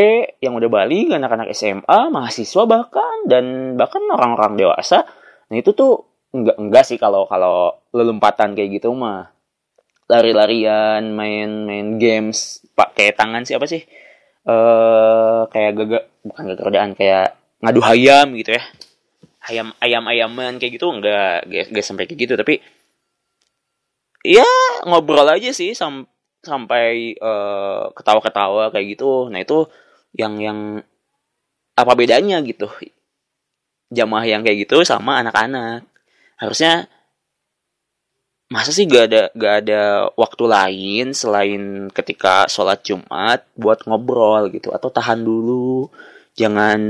yang 0.43 0.59
udah 0.59 0.71
balik 0.73 1.15
anak-anak 1.15 1.55
SMA 1.55 2.11
mahasiswa 2.11 2.63
bahkan 2.67 3.31
dan 3.31 3.77
bahkan 3.79 4.03
orang-orang 4.11 4.59
dewasa. 4.59 5.07
Nah 5.47 5.57
itu 5.57 5.77
tuh 5.77 6.11
enggak 6.35 6.57
enggak 6.59 6.85
sih 6.89 6.99
kalau 6.99 7.29
kalau 7.31 7.77
lelumpatan 7.93 8.57
kayak 8.57 8.81
gitu 8.81 8.91
mah 8.97 9.36
lari-larian 10.07 11.03
main-main 11.11 11.99
games 11.99 12.63
pakai 12.79 13.15
tangan 13.15 13.43
siapa 13.43 13.67
sih? 13.67 13.83
Eh 14.47 14.51
uh, 14.51 15.51
kayak 15.51 15.73
gagak 15.75 16.05
bukan 16.23 16.43
gagak 16.55 16.95
kayak 16.95 17.29
ngadu 17.63 17.81
hayam 17.83 18.35
gitu 18.39 18.55
ya. 18.55 18.63
Ayam 19.47 19.69
ayam 19.79 20.05
ayaman 20.11 20.59
kayak 20.59 20.79
gitu 20.79 20.91
enggak 20.91 21.47
gak, 21.47 21.67
gak 21.71 21.87
sampai 21.87 22.07
kayak 22.11 22.21
gitu 22.27 22.35
tapi 22.35 22.59
ya 24.27 24.47
ngobrol 24.87 25.27
aja 25.31 25.55
sih 25.55 25.71
sam 25.71 26.11
sampai 26.43 27.19
uh, 27.19 27.91
ketawa-ketawa 27.95 28.71
kayak 28.71 28.99
gitu. 28.99 29.31
Nah 29.31 29.43
itu 29.43 29.67
yang 30.15 30.39
yang 30.39 30.59
apa 31.75 31.93
bedanya 31.99 32.39
gitu? 32.47 32.71
Jamaah 33.91 34.27
yang 34.27 34.43
kayak 34.47 34.67
gitu 34.67 34.83
sama 34.87 35.23
anak-anak. 35.23 35.87
Harusnya 36.39 36.87
masa 38.47 38.71
sih 38.71 38.87
gak 38.87 39.05
ada 39.11 39.23
gak 39.35 39.55
ada 39.67 39.83
waktu 40.15 40.45
lain 40.47 41.07
selain 41.11 41.91
ketika 41.91 42.47
sholat 42.47 42.83
Jumat 42.87 43.43
buat 43.59 43.83
ngobrol 43.87 44.51
gitu? 44.55 44.71
Atau 44.71 44.91
tahan 44.95 45.27
dulu 45.27 45.91
jangan 46.39 46.81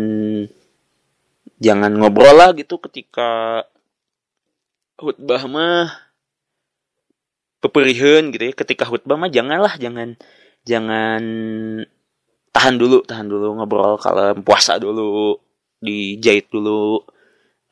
jangan 1.57 1.93
ngobrol 1.97 2.37
lah 2.37 2.53
gitu 2.53 2.77
ketika 2.77 3.65
khutbah 5.01 5.43
mah 5.49 5.89
peperihan 7.65 8.29
gitu 8.33 8.53
ya. 8.53 8.55
Ketika 8.57 8.85
khutbah 8.85 9.17
mah 9.17 9.33
janganlah 9.33 9.81
jangan 9.81 10.17
jangan 10.69 11.23
tahan 12.53 12.75
dulu 12.77 13.01
tahan 13.09 13.33
dulu 13.33 13.57
ngobrol. 13.57 13.97
Kalau 13.97 14.37
puasa 14.45 14.77
dulu 14.77 15.41
dijahit 15.81 16.53
dulu 16.53 17.01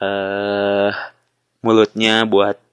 eh 0.01 0.89
uh, 0.89 0.91
mulutnya 1.65 2.25
buat 2.29 2.64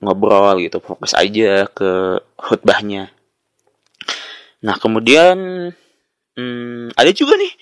ngobrol 0.00 0.64
gitu 0.64 0.80
fokus 0.80 1.12
aja 1.12 1.68
ke 1.68 2.20
khutbahnya. 2.40 3.12
Nah 4.64 4.76
kemudian 4.80 5.70
hmm, 6.36 6.96
ada 6.96 7.10
juga 7.12 7.36
nih 7.36 7.52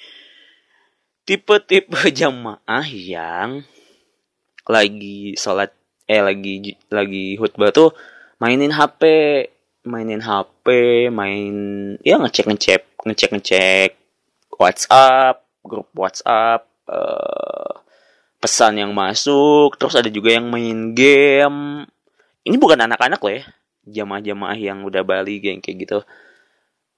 tipe-tipe 1.26 1.98
jamaah 2.18 2.86
yang 2.88 3.62
lagi 4.64 5.34
sholat 5.34 5.74
eh 6.08 6.24
lagi 6.24 6.78
lagi 6.88 7.36
khutbah 7.36 7.68
tuh 7.68 7.92
mainin 8.40 8.72
HP 8.72 9.02
mainin 9.84 10.24
HP 10.24 10.66
main 11.12 11.56
ya 12.00 12.16
ngecek 12.16 12.48
ngecek 12.48 12.82
ngecek 13.04 13.30
ngecek 13.36 13.90
WhatsApp 14.56 15.44
grup 15.64 15.88
WhatsApp 15.92 16.64
uh, 16.88 17.72
pesan 18.40 18.80
yang 18.80 18.92
masuk 18.96 19.76
terus 19.76 19.98
ada 19.98 20.08
juga 20.08 20.32
yang 20.32 20.48
main 20.48 20.96
game 20.96 21.84
ini 22.48 22.56
bukan 22.56 22.80
anak-anak 22.80 23.20
loh 23.20 23.34
ya. 23.36 23.44
Jamaah-jamaah 23.88 24.56
yang 24.56 24.80
udah 24.88 25.04
Bali 25.04 25.40
kayak 25.44 25.76
gitu. 25.76 26.00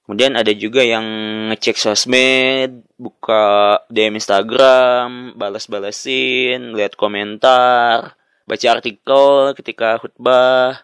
Kemudian 0.06 0.34
ada 0.34 0.50
juga 0.50 0.82
yang 0.82 1.06
ngecek 1.50 1.78
sosmed 1.78 2.82
buka 2.98 3.78
DM 3.90 4.18
Instagram 4.18 5.38
balas-balasin 5.38 6.74
lihat 6.74 6.98
komentar 6.98 8.18
baca 8.42 8.66
artikel 8.70 9.54
ketika 9.54 10.02
khutbah. 10.02 10.82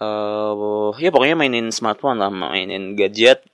Uh, 0.00 0.96
ya 0.96 1.12
pokoknya 1.12 1.36
mainin 1.36 1.68
smartphone 1.68 2.24
lah 2.24 2.32
mainin 2.32 2.96
gadget. 2.96 3.44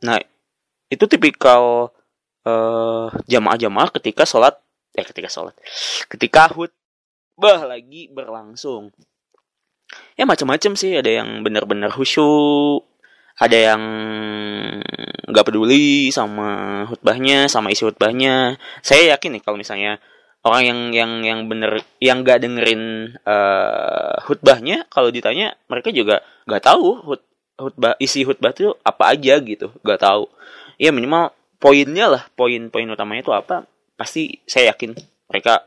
Nah 0.00 0.16
itu 0.88 1.04
tipikal 1.04 1.92
uh, 2.48 3.12
jamaah-jamaah 3.28 3.92
ketika 4.00 4.24
sholat 4.24 4.56
eh 4.96 5.04
ketika 5.04 5.28
sholat 5.28 5.52
ketika 6.08 6.48
khutbah 7.38 7.70
lagi 7.70 8.10
berlangsung. 8.10 8.90
Ya 10.18 10.26
macam-macam 10.26 10.74
sih. 10.74 10.98
Ada 10.98 11.22
yang 11.22 11.46
benar-benar 11.46 11.94
khusyuk 11.94 12.82
ada 13.38 13.54
yang 13.54 13.82
nggak 15.30 15.46
peduli 15.46 16.10
sama 16.10 16.82
khutbahnya 16.90 17.46
sama 17.46 17.70
isi 17.70 17.86
khutbahnya. 17.86 18.58
Saya 18.82 19.14
yakin 19.14 19.38
nih 19.38 19.42
kalau 19.46 19.54
misalnya 19.54 20.02
orang 20.42 20.62
yang 20.66 20.80
yang 20.90 21.12
yang 21.22 21.40
bener 21.46 21.78
yang 22.02 22.26
gak 22.26 22.42
dengerin 22.42 23.14
uh, 23.22 24.18
khutbahnya 24.26 24.90
kalau 24.90 25.14
ditanya 25.14 25.54
mereka 25.70 25.94
juga 25.94 26.26
gak 26.50 26.66
tahu 26.66 26.98
hut, 27.06 27.22
khutbah 27.54 27.94
isi 28.02 28.26
khutbah 28.26 28.50
itu 28.50 28.74
apa 28.82 29.14
aja 29.14 29.38
gitu. 29.38 29.70
Gak 29.86 30.02
tahu. 30.02 30.26
Ya 30.82 30.90
minimal 30.90 31.30
poinnya 31.62 32.10
lah 32.10 32.22
poin-poin 32.34 32.90
utamanya 32.90 33.22
itu 33.22 33.30
apa 33.30 33.70
pasti 33.94 34.42
saya 34.50 34.74
yakin 34.74 34.98
mereka 35.30 35.62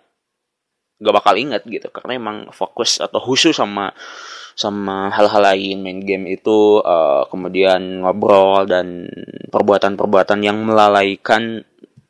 gak 1.02 1.16
bakal 1.18 1.34
ingat 1.34 1.66
gitu 1.66 1.90
karena 1.90 2.22
emang 2.22 2.38
fokus 2.54 3.02
atau 3.02 3.18
khusus 3.18 3.58
sama 3.58 3.90
sama 4.54 5.10
hal-hal 5.10 5.42
lain 5.42 5.82
main 5.82 6.00
game 6.00 6.30
itu 6.30 6.78
uh, 6.86 7.26
kemudian 7.28 8.06
ngobrol 8.06 8.70
dan 8.70 9.10
perbuatan-perbuatan 9.50 10.40
yang 10.46 10.62
melalaikan 10.62 11.66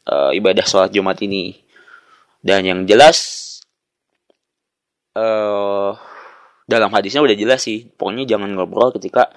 uh, 0.05 0.35
ibadah 0.35 0.65
sholat 0.67 0.91
Jumat 0.91 1.15
ini 1.23 1.55
dan 2.43 2.65
yang 2.65 2.83
jelas 2.89 3.47
uh, 5.15 5.93
dalam 6.65 6.89
hadisnya 6.95 7.21
udah 7.21 7.37
jelas 7.37 7.67
sih. 7.67 7.87
Pokoknya 7.91 8.25
jangan 8.25 8.55
ngobrol 8.55 8.95
ketika 8.95 9.29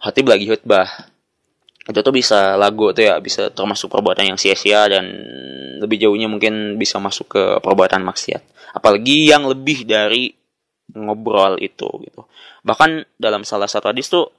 hati 0.00 0.20
lagi 0.24 0.44
khutbah. 0.48 0.86
Itu 1.90 2.06
tuh 2.06 2.14
bisa 2.14 2.54
lagu 2.54 2.94
tuh 2.94 3.02
ya, 3.10 3.18
bisa 3.18 3.50
termasuk 3.50 3.90
perbuatan 3.90 4.30
yang 4.34 4.38
sia-sia 4.38 4.86
dan 4.86 5.10
lebih 5.82 5.98
jauhnya 5.98 6.30
mungkin 6.30 6.78
bisa 6.78 7.02
masuk 7.02 7.26
ke 7.34 7.42
perbuatan 7.58 8.06
maksiat. 8.06 8.72
Apalagi 8.78 9.26
yang 9.26 9.50
lebih 9.50 9.82
dari 9.82 10.30
ngobrol 10.94 11.58
itu 11.58 11.86
gitu. 12.06 12.30
Bahkan 12.62 13.18
dalam 13.18 13.42
salah 13.42 13.66
satu 13.66 13.90
hadis 13.90 14.06
tuh 14.06 14.30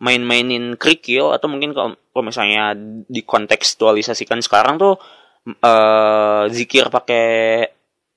main-mainin 0.00 0.80
kerikil 0.80 1.36
atau 1.36 1.46
mungkin 1.52 1.76
kalau, 1.76 1.92
kalau 1.92 2.24
misalnya 2.24 2.72
dikontekstualisasikan 3.10 4.40
sekarang 4.40 4.80
tuh 4.80 4.96
uh, 5.60 6.48
zikir 6.48 6.88
pakai 6.88 7.68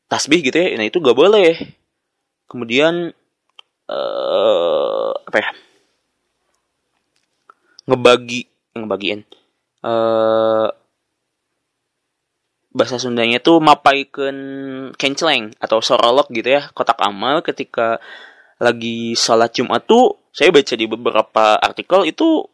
tasbih 0.08 0.40
gitu 0.46 0.56
ya 0.56 0.80
nah 0.80 0.86
itu 0.88 1.04
gak 1.04 1.18
boleh 1.18 1.60
kemudian 2.48 3.12
uh, 3.92 5.12
apa 5.28 5.38
ya 5.44 5.52
ngebagi 7.92 8.53
ngebagiin. 8.76 9.22
Uh, 9.84 10.72
bahasa 12.74 12.98
Sundanya 12.98 13.38
tuh 13.38 13.62
mapaikan 13.62 14.36
kenceleng 14.98 15.54
atau 15.62 15.80
sorolok 15.80 16.34
gitu 16.34 16.58
ya 16.58 16.70
kotak 16.74 16.98
amal. 17.00 17.46
Ketika 17.46 18.02
lagi 18.58 19.14
sholat 19.14 19.54
Jumat 19.54 19.86
tuh 19.86 20.18
saya 20.34 20.50
baca 20.50 20.74
di 20.74 20.86
beberapa 20.90 21.46
artikel 21.62 22.10
itu 22.10 22.50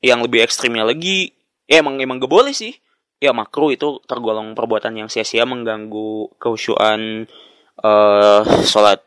yang 0.00 0.24
lebih 0.24 0.42
ekstrimnya 0.42 0.88
lagi 0.88 1.36
ya 1.68 1.84
emang 1.84 2.00
emang 2.00 2.16
gak 2.18 2.32
boleh 2.32 2.56
sih. 2.56 2.72
Ya 3.18 3.34
makro 3.34 3.74
itu 3.74 3.98
tergolong 4.06 4.54
perbuatan 4.54 4.94
yang 4.94 5.08
sia-sia 5.10 5.42
mengganggu 5.42 6.38
keusyuan 6.38 7.26
uh, 7.82 8.42
sholat 8.62 9.02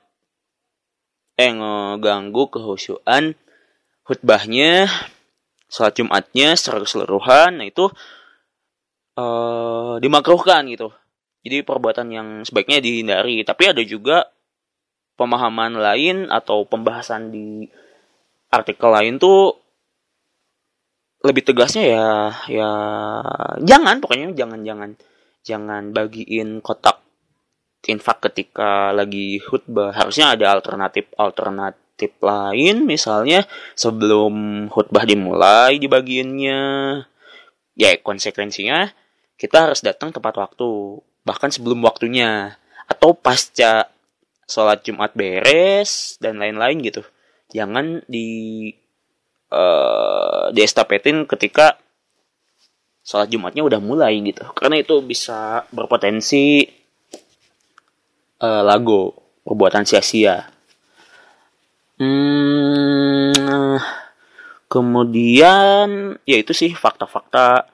eh 1.40 1.52
ngeganggu 1.56 2.52
kehusuan 2.52 3.34
khutbahnya 4.04 4.92
sholat 5.72 5.96
jumatnya 5.96 6.52
secara 6.60 6.84
keseluruhan 6.84 7.64
nah 7.64 7.66
itu 7.66 7.88
uh, 9.16 9.96
dimakruhkan 10.04 10.68
gitu. 10.68 10.92
Jadi 11.42 11.66
perbuatan 11.66 12.08
yang 12.14 12.28
sebaiknya 12.46 12.84
dihindari. 12.84 13.42
Tapi 13.42 13.74
ada 13.74 13.82
juga 13.82 14.30
pemahaman 15.18 15.80
lain 15.80 16.18
atau 16.30 16.68
pembahasan 16.68 17.34
di 17.34 17.66
artikel 18.52 18.92
lain 18.92 19.18
tuh 19.18 19.58
lebih 21.22 21.46
tegasnya 21.46 21.86
ya 21.86 22.08
ya 22.50 22.70
jangan 23.62 24.02
pokoknya 24.02 24.34
jangan 24.34 24.66
jangan 24.66 24.90
jangan 25.46 25.84
bagiin 25.94 26.66
kotak 26.66 26.98
infak 27.90 28.22
ketika 28.30 28.94
lagi 28.94 29.42
khutbah. 29.42 29.94
Harusnya 29.94 30.38
ada 30.38 30.54
alternatif 30.54 31.10
alternatif 31.18 31.81
lain 32.10 32.88
misalnya 32.90 33.46
sebelum 33.78 34.66
khutbah 34.74 35.06
dimulai 35.06 35.78
dibagiinnya 35.78 36.62
ya 37.78 37.92
konsekuensinya 38.02 38.90
kita 39.38 39.70
harus 39.70 39.86
datang 39.86 40.10
tepat 40.10 40.42
waktu 40.42 40.98
bahkan 41.22 41.54
sebelum 41.54 41.86
waktunya 41.86 42.58
atau 42.90 43.14
pasca 43.14 43.94
sholat 44.50 44.82
Jumat 44.82 45.14
beres 45.14 46.18
dan 46.18 46.42
lain-lain 46.42 46.82
gitu 46.82 47.06
jangan 47.54 48.02
di 48.10 48.72
uh, 49.52 50.50
diestapetin 50.56 51.28
ketika 51.28 51.78
sholat 53.02 53.28
Jumatnya 53.28 53.66
udah 53.66 53.80
mulai 53.82 54.18
gitu. 54.24 54.46
Karena 54.56 54.80
itu 54.80 55.02
bisa 55.02 55.66
berpotensi 55.74 56.66
uh, 58.42 58.64
lagu 58.64 59.12
perbuatan 59.44 59.84
sia-sia. 59.84 60.48
Hmm, 62.02 63.78
kemudian 64.66 66.18
ya 66.26 66.38
itu 66.42 66.50
sih 66.50 66.74
fakta-fakta 66.74 67.70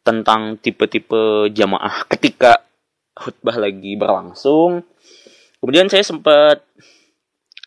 tentang 0.00 0.56
tipe-tipe 0.56 1.52
jamaah 1.52 2.08
ketika 2.08 2.64
khutbah 3.12 3.60
lagi 3.60 3.92
berlangsung. 4.00 4.80
Kemudian 5.60 5.92
saya 5.92 6.00
sempat 6.00 6.64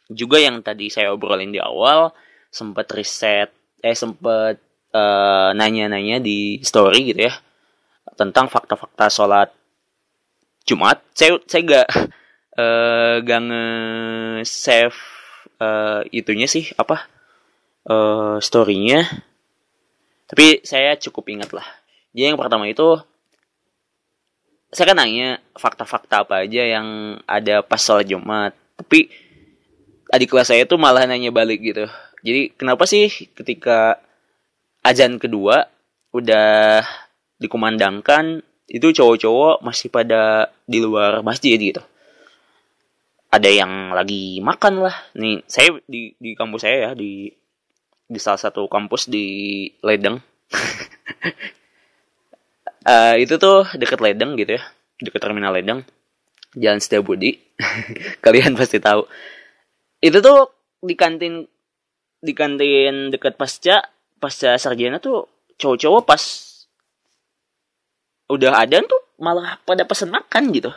juga 0.10 0.42
yang 0.42 0.66
tadi 0.66 0.90
saya 0.90 1.14
obrolin 1.14 1.54
di 1.54 1.62
awal 1.62 2.10
sempat 2.50 2.90
riset 2.98 3.54
eh 3.86 3.94
sempat 3.94 4.58
uh, 4.90 5.54
nanya-nanya 5.54 6.18
di 6.18 6.58
story 6.66 7.14
gitu 7.14 7.30
ya 7.30 7.34
tentang 8.18 8.50
fakta-fakta 8.50 9.06
sholat 9.14 9.54
Jumat. 10.66 10.98
Saya 11.14 11.38
saya 11.46 11.62
gak 11.62 11.88
uh, 12.58 13.22
gak 13.28 13.42
nge 13.46 13.66
save 14.50 15.15
uh, 15.60 16.02
itunya 16.10 16.48
sih 16.50 16.72
apa 16.76 17.08
uh, 17.88 18.38
storynya. 18.42 19.06
Tapi 20.26 20.66
saya 20.66 20.98
cukup 20.98 21.30
ingat 21.30 21.54
lah. 21.54 21.68
Jadi 22.16 22.34
yang 22.34 22.40
pertama 22.40 22.66
itu 22.66 22.98
saya 24.74 24.92
kan 24.92 24.98
nanya 25.00 25.40
fakta-fakta 25.56 26.26
apa 26.26 26.44
aja 26.44 26.64
yang 26.66 27.20
ada 27.30 27.62
pas 27.62 27.80
sholat 27.80 28.10
Jumat. 28.10 28.58
Tapi 28.76 29.26
adik 30.12 30.30
kelas 30.32 30.54
saya 30.54 30.64
tuh 30.64 30.78
malah 30.78 31.04
nanya 31.04 31.34
balik 31.34 31.60
gitu 31.60 31.86
jadi 32.22 32.54
kenapa 32.54 32.86
sih 32.86 33.10
ketika 33.34 34.00
azan 34.86 35.18
kedua 35.18 35.68
udah 36.14 36.82
dikumandangkan 37.42 38.46
itu 38.70 38.88
cowok-cowok 38.96 39.62
masih 39.62 39.92
pada 39.92 40.50
di 40.66 40.82
luar 40.82 41.22
masjid 41.26 41.58
gitu 41.58 41.82
ada 43.36 43.50
yang 43.52 43.92
lagi 43.92 44.40
makan 44.40 44.88
lah. 44.88 44.96
Nih 45.20 45.44
saya 45.46 45.76
di 45.84 46.16
di 46.16 46.32
kampus 46.40 46.64
saya 46.64 46.78
ya 46.78 46.92
di 46.96 47.28
di 48.08 48.20
salah 48.22 48.40
satu 48.40 48.72
kampus 48.72 49.12
di 49.12 49.26
Ledeng. 49.84 50.16
Uh, 52.88 53.16
itu 53.24 53.36
tuh 53.36 53.68
deket 53.76 54.00
Ledeng 54.00 54.40
gitu 54.40 54.56
ya 54.56 54.64
deket 55.04 55.20
terminal 55.20 55.52
Ledeng. 55.52 55.84
Jalan 56.56 56.80
Setiabudi. 56.80 57.36
Kalian 58.24 58.56
pasti 58.56 58.80
tahu. 58.80 59.04
Itu 60.00 60.24
tuh 60.24 60.56
di 60.80 60.96
kantin 60.96 61.44
di 62.24 62.32
kantin 62.32 63.12
deket 63.12 63.36
pasca 63.36 63.84
pasca 64.18 64.56
sarjana 64.56 65.04
tuh 65.04 65.28
cowok-cowok 65.60 66.04
pas 66.08 66.24
udah 68.32 68.58
ada 68.58 68.82
tuh 68.82 69.02
malah 69.22 69.62
pada 69.62 69.86
pesen 69.86 70.10
makan 70.10 70.50
gitu 70.50 70.72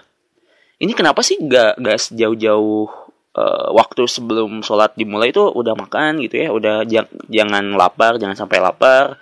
ini 0.78 0.92
kenapa 0.94 1.26
sih 1.26 1.42
gak 1.42 1.82
gak 1.82 1.98
sejauh-jauh 1.98 2.86
uh, 3.34 3.68
waktu 3.74 4.06
sebelum 4.06 4.62
sholat 4.62 4.94
dimulai 4.94 5.34
itu 5.34 5.42
udah 5.42 5.74
makan 5.74 6.22
gitu 6.22 6.38
ya? 6.38 6.48
Udah 6.54 6.86
jang, 6.86 7.10
jangan 7.26 7.74
lapar 7.74 8.16
jangan 8.22 8.38
sampai 8.38 8.62
lapar. 8.62 9.18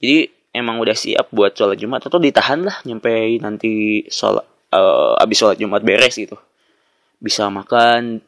Jadi 0.00 0.28
emang 0.56 0.80
udah 0.80 0.96
siap 0.96 1.28
buat 1.36 1.52
sholat 1.52 1.76
jumat 1.76 2.00
atau 2.00 2.16
ditahan 2.16 2.64
lah 2.64 2.80
nyampe 2.88 3.12
nanti 3.44 4.04
sholat 4.08 4.44
uh, 4.72 5.20
abis 5.20 5.36
sholat 5.36 5.56
jumat 5.60 5.84
beres 5.84 6.16
gitu. 6.16 6.40
Bisa 7.20 7.52
makan. 7.52 8.24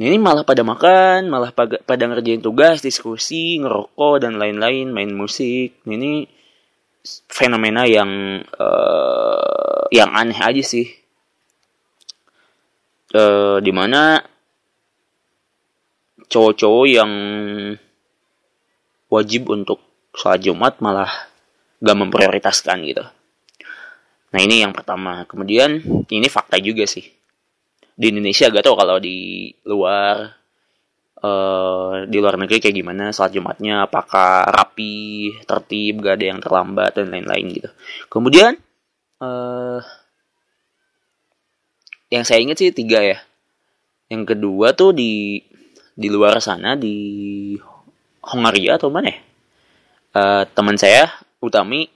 Ini 0.00 0.16
malah 0.16 0.48
pada 0.48 0.64
makan 0.64 1.28
malah 1.28 1.52
pada, 1.52 1.76
pada 1.80 2.08
ngerjain 2.08 2.40
tugas 2.40 2.80
diskusi 2.80 3.60
ngerokok 3.60 4.16
dan 4.20 4.36
lain-lain 4.36 4.92
main 4.92 5.12
musik. 5.12 5.80
Ini 5.88 6.24
fenomena 7.32 7.88
yang 7.88 8.40
uh, 8.60 9.88
yang 9.88 10.12
aneh 10.12 10.36
aja 10.36 10.60
sih 10.60 10.99
uh, 13.14 13.58
di 13.58 13.72
mana 13.74 14.22
cowok-cowok 16.30 16.86
yang 16.86 17.12
wajib 19.10 19.50
untuk 19.50 19.82
sholat 20.14 20.40
Jumat 20.42 20.78
malah 20.78 21.10
gak 21.82 21.98
memprioritaskan 21.98 22.78
gitu. 22.86 23.04
Nah 24.30 24.40
ini 24.40 24.62
yang 24.62 24.70
pertama. 24.70 25.26
Kemudian 25.26 25.82
ini 26.06 26.28
fakta 26.30 26.62
juga 26.62 26.86
sih. 26.86 27.02
Di 27.98 28.14
Indonesia 28.14 28.46
gak 28.46 28.62
tau 28.62 28.78
kalau 28.78 29.02
di 29.02 29.50
luar 29.66 30.30
uh, 31.18 32.06
di 32.06 32.16
luar 32.22 32.38
negeri 32.38 32.62
kayak 32.62 32.76
gimana 32.78 33.10
sholat 33.10 33.34
Jumatnya. 33.34 33.90
Apakah 33.90 34.46
rapi, 34.46 35.34
tertib, 35.42 35.98
gak 35.98 36.22
ada 36.22 36.26
yang 36.30 36.38
terlambat 36.38 36.94
dan 36.94 37.10
lain-lain 37.10 37.46
gitu. 37.50 37.70
Kemudian 38.06 38.54
uh, 39.18 39.82
yang 42.10 42.26
saya 42.26 42.42
ingat 42.42 42.58
sih 42.58 42.74
tiga 42.74 43.00
ya. 43.00 43.18
Yang 44.10 44.34
kedua 44.36 44.74
tuh 44.74 44.90
di 44.90 45.40
di 45.94 46.08
luar 46.10 46.42
sana 46.42 46.74
di 46.74 47.54
Hongaria 48.26 48.76
atau 48.76 48.90
mana 48.90 49.08
ya? 49.08 49.18
Uh, 50.10 50.42
teman 50.52 50.74
saya 50.74 51.06
Utami 51.38 51.86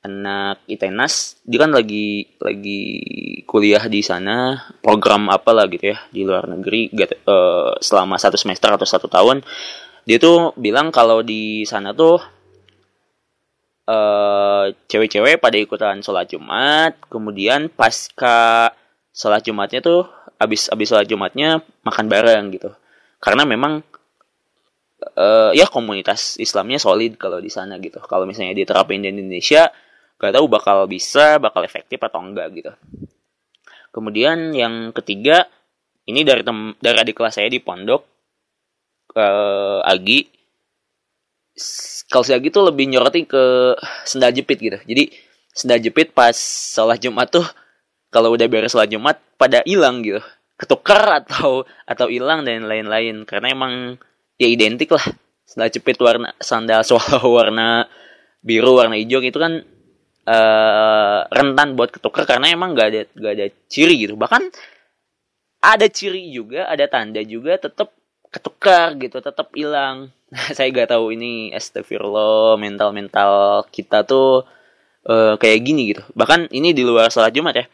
anak 0.00 0.64
ITENAS 0.64 1.44
dia 1.44 1.60
kan 1.60 1.76
lagi 1.76 2.24
lagi 2.40 2.80
kuliah 3.44 3.84
di 3.84 4.00
sana 4.00 4.56
program 4.80 5.28
apa 5.28 5.52
lah 5.52 5.68
gitu 5.68 5.92
ya 5.92 6.00
di 6.08 6.24
luar 6.24 6.48
negeri 6.48 6.88
gak, 6.88 7.20
uh, 7.28 7.76
selama 7.84 8.16
satu 8.16 8.40
semester 8.40 8.72
atau 8.72 8.88
satu 8.88 9.12
tahun 9.12 9.44
dia 10.08 10.16
tuh 10.16 10.56
bilang 10.56 10.88
kalau 10.88 11.20
di 11.20 11.68
sana 11.68 11.92
tuh 11.92 12.16
uh, 13.92 14.72
cewek-cewek 14.88 15.36
pada 15.36 15.60
ikutan 15.60 16.00
sholat 16.00 16.32
Jumat 16.32 16.96
kemudian 17.12 17.68
pasca 17.68 18.72
sholat 19.20 19.44
Jumatnya 19.44 19.84
tuh 19.84 20.08
abis 20.40 20.72
abis 20.72 20.96
sholat 20.96 21.04
Jumatnya 21.04 21.60
makan 21.84 22.08
bareng 22.08 22.56
gitu. 22.56 22.72
Karena 23.20 23.44
memang 23.44 23.84
uh, 25.20 25.52
ya 25.52 25.68
komunitas 25.68 26.40
Islamnya 26.40 26.80
solid 26.80 27.20
kalau 27.20 27.36
di 27.36 27.52
sana 27.52 27.76
gitu. 27.76 28.00
Kalau 28.00 28.24
misalnya 28.24 28.56
diterapin 28.56 29.04
di 29.04 29.12
Indonesia 29.12 29.68
gak 30.16 30.32
tahu 30.36 30.48
bakal 30.48 30.88
bisa 30.88 31.36
bakal 31.36 31.60
efektif 31.68 32.00
atau 32.00 32.24
enggak 32.24 32.48
gitu. 32.56 32.72
Kemudian 33.92 34.56
yang 34.56 34.96
ketiga 34.96 35.44
ini 36.08 36.24
dari 36.24 36.40
tem 36.40 36.72
dari 36.80 36.96
adik 36.96 37.20
kelas 37.20 37.36
saya 37.36 37.52
di 37.52 37.60
pondok 37.60 38.00
uh, 39.20 39.84
Agi. 39.84 40.32
Kalau 42.08 42.24
si 42.24 42.32
Agi 42.32 42.48
tuh 42.48 42.72
lebih 42.72 42.88
nyorotin 42.88 43.28
ke 43.28 43.76
sendal 44.08 44.32
jepit 44.32 44.56
gitu. 44.56 44.80
Jadi 44.80 45.12
sendal 45.52 45.84
jepit 45.84 46.16
pas 46.16 46.32
sholat 46.72 46.96
Jumat 46.96 47.28
tuh 47.28 47.44
kalau 48.10 48.34
udah 48.34 48.46
beres 48.50 48.74
sholat 48.74 48.90
Jumat 48.90 49.22
pada 49.38 49.62
hilang 49.62 50.02
gitu. 50.02 50.18
Ketukar 50.58 51.24
atau 51.24 51.64
atau 51.86 52.06
hilang 52.10 52.42
dan 52.42 52.66
lain-lain. 52.66 53.22
Karena 53.24 53.54
emang 53.54 53.96
ya 54.36 54.50
identik 54.50 54.90
lah. 54.90 55.06
Sandal 55.46 55.70
jepit 55.70 55.98
warna 55.98 56.30
sandal 56.38 56.82
swallow 56.82 57.26
warna 57.38 57.86
biru 58.42 58.78
warna 58.78 58.98
hijau 58.98 59.22
itu 59.22 59.38
kan 59.38 59.62
uh, 60.26 61.18
rentan 61.30 61.78
buat 61.78 61.94
ketukar. 61.94 62.26
Karena 62.26 62.50
emang 62.50 62.74
gak 62.74 62.88
ada 62.92 63.02
gak 63.14 63.32
ada 63.38 63.46
ciri 63.70 63.94
gitu. 64.04 64.18
Bahkan 64.18 64.42
ada 65.62 65.86
ciri 65.86 66.34
juga 66.34 66.66
ada 66.66 66.84
tanda 66.90 67.22
juga 67.22 67.56
tetap 67.56 67.94
ketukar 68.30 68.98
gitu 68.98 69.22
tetap 69.22 69.54
hilang. 69.54 70.10
Saya 70.58 70.66
gak 70.74 70.90
tahu 70.90 71.14
ini 71.14 71.54
astagfirullah 71.54 72.58
mental 72.58 72.90
mental 72.90 73.64
kita 73.70 74.02
tuh 74.02 74.42
uh, 75.06 75.38
kayak 75.38 75.62
gini 75.62 75.94
gitu. 75.94 76.02
Bahkan 76.18 76.50
ini 76.50 76.74
di 76.74 76.82
luar 76.82 77.06
sholat 77.14 77.30
jumat 77.30 77.54
ya 77.54 77.66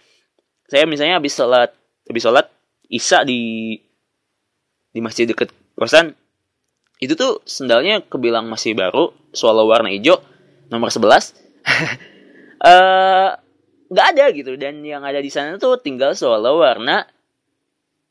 saya 0.66 0.84
misalnya 0.84 1.18
habis 1.18 1.34
sholat 1.34 1.70
habis 2.06 2.22
sholat 2.22 2.46
Isa 2.86 3.26
di 3.26 3.74
di 4.94 5.00
masjid 5.02 5.26
deket 5.26 5.50
kosan 5.74 6.14
itu 7.02 7.12
tuh 7.18 7.42
sendalnya 7.44 8.00
kebilang 8.00 8.48
masih 8.48 8.72
baru 8.72 9.12
swallow 9.34 9.68
warna 9.68 9.92
hijau 9.92 10.16
nomor 10.70 10.88
11 10.88 11.34
eh 12.70 13.30
nggak 13.90 14.06
ada 14.16 14.24
gitu. 14.34 14.52
Dan 14.58 14.82
yang 14.82 15.06
ada 15.06 15.18
di 15.22 15.30
sana 15.30 15.58
tuh 15.58 15.78
tinggal 15.78 16.14
swallow 16.18 16.62
warna 16.62 17.06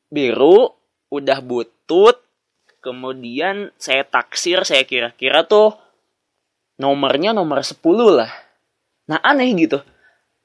biru 0.07 0.71
udah 1.11 1.39
butut 1.43 2.21
kemudian 2.79 3.73
saya 3.81 4.05
taksir 4.05 4.61
saya 4.61 4.85
kira-kira 4.85 5.43
tuh 5.45 5.73
nomornya 6.77 7.33
nomor 7.33 7.65
10 7.65 7.81
lah. 8.13 8.31
Nah 9.09 9.19
aneh 9.21 9.49
gitu. 9.57 9.81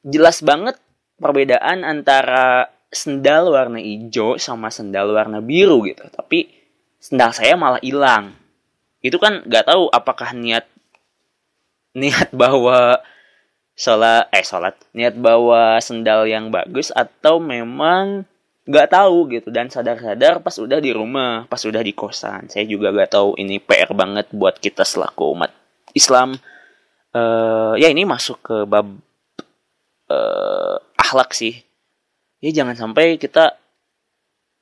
Jelas 0.00 0.40
banget 0.40 0.80
perbedaan 1.20 1.84
antara 1.84 2.72
sendal 2.90 3.54
warna 3.54 3.78
hijau 3.78 4.40
sama 4.40 4.72
sendal 4.72 5.14
warna 5.14 5.38
biru 5.38 5.86
gitu. 5.86 6.02
Tapi 6.10 6.50
sendal 6.98 7.30
saya 7.30 7.54
malah 7.54 7.78
hilang. 7.84 8.34
Itu 9.00 9.16
kan 9.22 9.46
nggak 9.46 9.70
tahu 9.70 9.88
apakah 9.94 10.34
niat 10.34 10.66
niat 11.94 12.34
bawa 12.34 12.98
sholat 13.78 14.26
eh 14.34 14.44
sholat. 14.44 14.74
Niat 14.92 15.14
bawa 15.16 15.78
sendal 15.78 16.26
yang 16.26 16.50
bagus 16.50 16.90
atau 16.90 17.38
memang 17.38 18.26
nggak 18.66 18.90
tahu 18.90 19.30
gitu. 19.30 19.48
Dan 19.54 19.70
sadar-sadar 19.70 20.42
pas 20.42 20.56
udah 20.58 20.82
di 20.82 20.90
rumah 20.90 21.46
pas 21.46 21.62
udah 21.62 21.80
di 21.80 21.94
kosan. 21.94 22.50
Saya 22.50 22.66
juga 22.66 22.90
nggak 22.90 23.12
tahu 23.14 23.38
ini 23.38 23.62
PR 23.62 23.94
banget 23.94 24.28
buat 24.34 24.58
kita 24.58 24.82
selaku 24.82 25.36
umat 25.38 25.54
Islam. 25.94 26.34
Uh, 27.10 27.74
ya 27.74 27.90
ini 27.90 28.06
masuk 28.06 28.38
ke 28.38 28.56
bab 28.70 28.86
uh, 30.06 30.78
akhlak 31.10 31.34
sih. 31.34 31.58
Ya 32.38 32.54
jangan 32.54 32.78
sampai 32.78 33.18
kita 33.18 33.58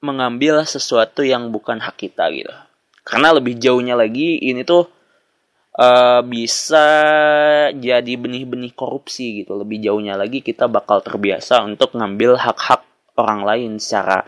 mengambil 0.01 0.64
sesuatu 0.64 1.20
yang 1.20 1.53
bukan 1.53 1.76
hak 1.76 2.01
kita 2.01 2.32
gitu. 2.32 2.57
Karena 3.05 3.36
lebih 3.36 3.61
jauhnya 3.61 3.92
lagi 3.92 4.40
ini 4.40 4.64
tuh 4.64 4.88
uh, 5.76 6.24
bisa 6.24 6.88
jadi 7.76 8.12
benih-benih 8.16 8.72
korupsi 8.72 9.44
gitu. 9.44 9.61
Lebih 9.61 9.84
jauhnya 9.84 10.16
lagi 10.16 10.40
kita 10.40 10.72
bakal 10.72 11.05
terbiasa 11.05 11.61
untuk 11.68 11.92
ngambil 11.92 12.40
hak-hak 12.40 12.88
orang 13.20 13.44
lain 13.44 13.70
secara 13.76 14.24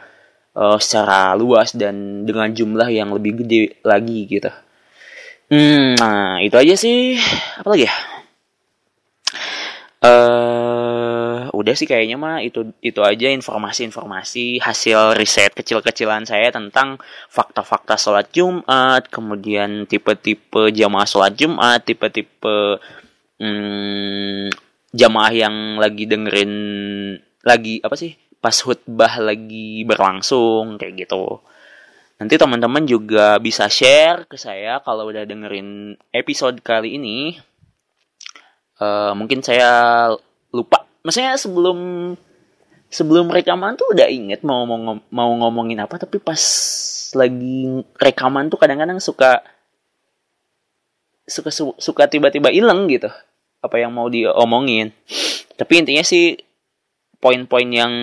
uh, 0.52 0.76
secara 0.76 1.32
luas 1.40 1.72
dan 1.72 2.28
dengan 2.28 2.52
jumlah 2.52 2.92
yang 2.92 3.16
lebih 3.16 3.40
gede 3.40 3.80
lagi 3.80 4.28
gitu. 4.28 4.52
Hmm, 5.48 5.96
nah 5.96 6.38
itu 6.44 6.54
aja 6.54 6.74
sih. 6.76 7.16
Apa 7.56 7.68
lagi 7.72 7.88
ya? 7.88 7.94
Uh, 10.00 10.79
udah 11.60 11.74
sih 11.76 11.84
kayaknya 11.84 12.16
mah 12.16 12.40
itu 12.40 12.72
itu 12.80 13.00
aja 13.04 13.28
informasi-informasi 13.30 14.58
hasil 14.64 15.14
riset 15.14 15.52
kecil-kecilan 15.52 16.24
saya 16.24 16.48
tentang 16.50 16.96
fakta-fakta 17.28 18.00
sholat 18.00 18.32
Jumat, 18.32 19.06
kemudian 19.12 19.84
tipe-tipe 19.84 20.72
jamaah 20.72 21.08
sholat 21.08 21.36
Jumat, 21.36 21.84
tipe-tipe 21.84 22.80
hmm, 23.38 24.50
jamaah 24.90 25.32
yang 25.32 25.56
lagi 25.78 26.04
dengerin 26.08 26.52
lagi 27.44 27.80
apa 27.80 27.96
sih 27.96 28.16
pas 28.40 28.56
khutbah 28.56 29.20
lagi 29.20 29.84
berlangsung 29.84 30.80
kayak 30.80 31.06
gitu. 31.06 31.44
Nanti 32.20 32.36
teman-teman 32.36 32.84
juga 32.84 33.40
bisa 33.40 33.68
share 33.72 34.28
ke 34.28 34.36
saya 34.36 34.84
kalau 34.84 35.08
udah 35.08 35.24
dengerin 35.24 35.96
episode 36.12 36.60
kali 36.60 37.00
ini. 37.00 37.36
Uh, 38.76 39.12
mungkin 39.16 39.40
saya 39.40 40.08
lupa. 40.52 40.89
Maksudnya 41.00 41.36
sebelum 41.40 41.78
sebelum 42.90 43.30
rekaman 43.30 43.78
tuh 43.78 43.94
udah 43.94 44.10
inget 44.10 44.42
mau 44.42 44.66
mau, 44.66 44.98
mau 44.98 45.30
ngomongin 45.38 45.78
apa 45.78 45.96
tapi 45.96 46.18
pas 46.18 46.42
lagi 47.14 47.86
rekaman 47.96 48.50
tuh 48.50 48.58
kadang-kadang 48.58 48.98
suka 48.98 49.40
suka 51.30 51.50
suka 51.78 52.02
tiba-tiba 52.10 52.50
ileng 52.50 52.90
gitu 52.90 53.08
apa 53.62 53.76
yang 53.78 53.94
mau 53.94 54.10
diomongin. 54.10 54.90
Tapi 55.54 55.72
intinya 55.84 56.02
sih 56.02 56.36
poin-poin 57.20 57.68
yang 57.68 57.94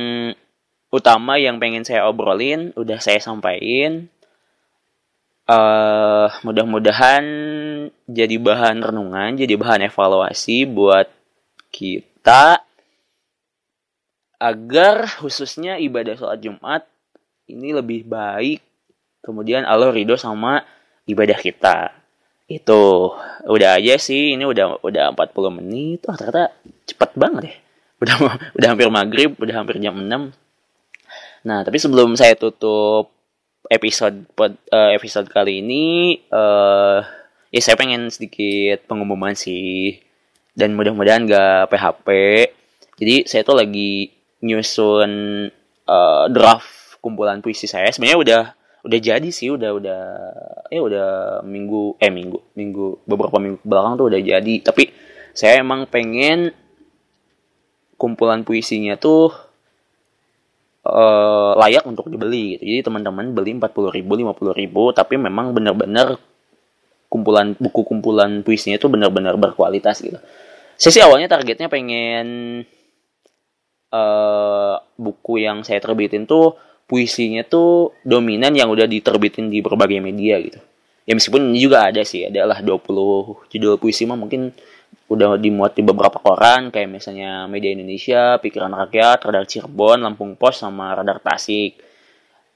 utama 0.94 1.36
yang 1.36 1.58
pengen 1.60 1.84
saya 1.84 2.08
obrolin 2.08 2.72
udah 2.78 2.98
saya 3.04 3.20
sampaikan. 3.20 4.08
Uh, 5.48 6.28
mudah-mudahan 6.44 7.24
jadi 8.04 8.36
bahan 8.36 8.84
renungan 8.84 9.40
jadi 9.40 9.56
bahan 9.56 9.88
evaluasi 9.88 10.68
buat 10.68 11.08
kita 11.72 12.67
agar 14.38 15.10
khususnya 15.22 15.82
ibadah 15.82 16.14
sholat 16.14 16.40
Jumat 16.42 16.86
ini 17.50 17.74
lebih 17.74 18.06
baik. 18.06 18.62
Kemudian 19.26 19.68
Allah 19.68 19.92
ridho 19.92 20.16
sama 20.16 20.64
ibadah 21.10 21.38
kita. 21.38 21.92
Itu 22.48 23.12
udah 23.44 23.76
aja 23.76 24.00
sih 24.00 24.38
ini 24.38 24.48
udah 24.48 24.80
udah 24.86 25.12
40 25.12 25.58
menit. 25.60 26.06
Wah 26.08 26.16
ternyata 26.16 26.54
cepet 26.88 27.12
banget 27.18 27.44
ya. 27.52 27.56
Udah 28.04 28.16
udah 28.58 28.68
hampir 28.68 28.88
maghrib 28.94 29.32
udah 29.36 29.56
hampir 29.64 29.82
jam 29.82 29.98
6 29.98 30.48
nah 31.46 31.64
tapi 31.64 31.80
sebelum 31.80 32.18
saya 32.18 32.36
tutup 32.36 33.14
episode 33.72 34.26
uh, 34.36 34.92
episode 34.92 35.32
kali 35.32 35.64
ini 35.64 36.18
uh, 36.28 37.00
ya 37.54 37.62
saya 37.64 37.80
pengen 37.80 38.12
sedikit 38.12 38.84
pengumuman 38.86 39.34
sih. 39.38 40.02
Dan 40.58 40.74
mudah-mudahan 40.74 41.30
gak 41.30 41.70
PHP 41.70 42.08
jadi 42.98 43.30
saya 43.30 43.46
tuh 43.46 43.62
lagi 43.62 44.17
nyusun 44.48 45.12
uh, 45.84 46.26
draft 46.32 46.98
kumpulan 47.04 47.44
puisi 47.44 47.68
saya 47.68 47.92
sebenarnya 47.92 48.20
udah 48.20 48.44
udah 48.88 49.00
jadi 49.04 49.30
sih 49.30 49.52
udah 49.52 49.72
udah 49.76 50.02
ya 50.72 50.80
udah 50.80 51.08
minggu 51.44 52.00
eh 52.00 52.08
minggu 52.08 52.56
minggu 52.56 53.04
beberapa 53.04 53.36
minggu 53.36 53.60
belakang 53.68 54.00
tuh 54.00 54.08
udah 54.08 54.22
jadi 54.24 54.54
tapi 54.64 54.96
saya 55.36 55.60
emang 55.60 55.86
pengen 55.92 56.56
kumpulan 58.00 58.46
puisinya 58.48 58.96
tuh 58.96 59.34
uh, 60.88 61.52
layak 61.58 61.84
untuk 61.84 62.08
dibeli 62.08 62.56
gitu. 62.56 62.64
Jadi 62.64 62.82
teman-teman 62.86 63.34
beli 63.36 63.58
40 63.58 63.98
ribu, 63.98 64.12
50 64.16 64.54
ribu, 64.56 64.84
tapi 64.96 65.20
memang 65.20 65.52
benar-benar 65.52 66.16
kumpulan 67.08 67.56
buku 67.58 67.82
kumpulan 67.88 68.46
puisinya 68.46 68.78
itu 68.78 68.88
benar-benar 68.88 69.36
berkualitas 69.36 70.00
gitu. 70.00 70.20
Saya 70.78 70.92
sih 70.94 71.04
awalnya 71.04 71.28
targetnya 71.28 71.68
pengen 71.68 72.28
uh, 73.98 74.76
buku 74.94 75.42
yang 75.42 75.66
saya 75.66 75.82
terbitin 75.82 76.30
tuh 76.30 76.54
puisinya 76.86 77.44
tuh 77.44 77.98
dominan 78.06 78.54
yang 78.54 78.70
udah 78.70 78.86
diterbitin 78.86 79.50
di 79.50 79.60
berbagai 79.60 80.00
media 80.00 80.38
gitu. 80.38 80.62
Ya 81.08 81.16
meskipun 81.16 81.52
ini 81.52 81.60
juga 81.64 81.88
ada 81.88 82.04
sih, 82.04 82.28
adalah 82.28 82.60
20 82.60 83.48
judul 83.52 83.80
puisi 83.80 84.04
mah 84.04 84.20
mungkin 84.20 84.52
udah 85.08 85.40
dimuat 85.40 85.72
di 85.76 85.84
beberapa 85.88 86.20
koran 86.20 86.68
kayak 86.68 86.92
misalnya 86.92 87.48
Media 87.48 87.72
Indonesia, 87.72 88.36
Pikiran 88.44 88.76
Rakyat, 88.76 89.24
Radar 89.24 89.48
Cirebon, 89.48 90.04
Lampung 90.04 90.36
Pos 90.36 90.60
sama 90.60 90.92
Radar 91.00 91.24
Tasik. 91.24 91.80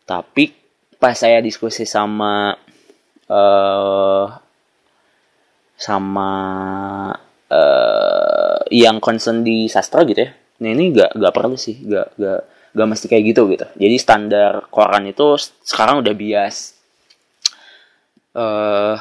Tapi 0.03 0.51
pas 0.99 1.15
saya 1.15 1.39
diskusi 1.39 1.87
sama 1.87 2.51
uh, 3.31 4.27
sama 5.79 6.31
uh, 7.47 8.59
yang 8.67 8.99
concern 8.99 9.47
di 9.47 9.71
sastra 9.71 10.03
gitu 10.03 10.27
ya. 10.27 10.31
Nah 10.61 10.69
ini 10.69 10.93
gak, 10.93 11.17
gak 11.17 11.33
perlu 11.33 11.57
sih, 11.57 11.81
gak, 11.81 12.13
gak, 12.15 12.41
gak 12.77 12.87
mesti 12.87 13.05
kayak 13.09 13.23
gitu 13.33 13.41
gitu. 13.49 13.65
Jadi 13.75 13.95
standar 13.97 14.69
koran 14.69 15.09
itu 15.09 15.35
sekarang 15.65 16.05
udah 16.05 16.13
bias. 16.13 16.77
Uh, 18.31 18.95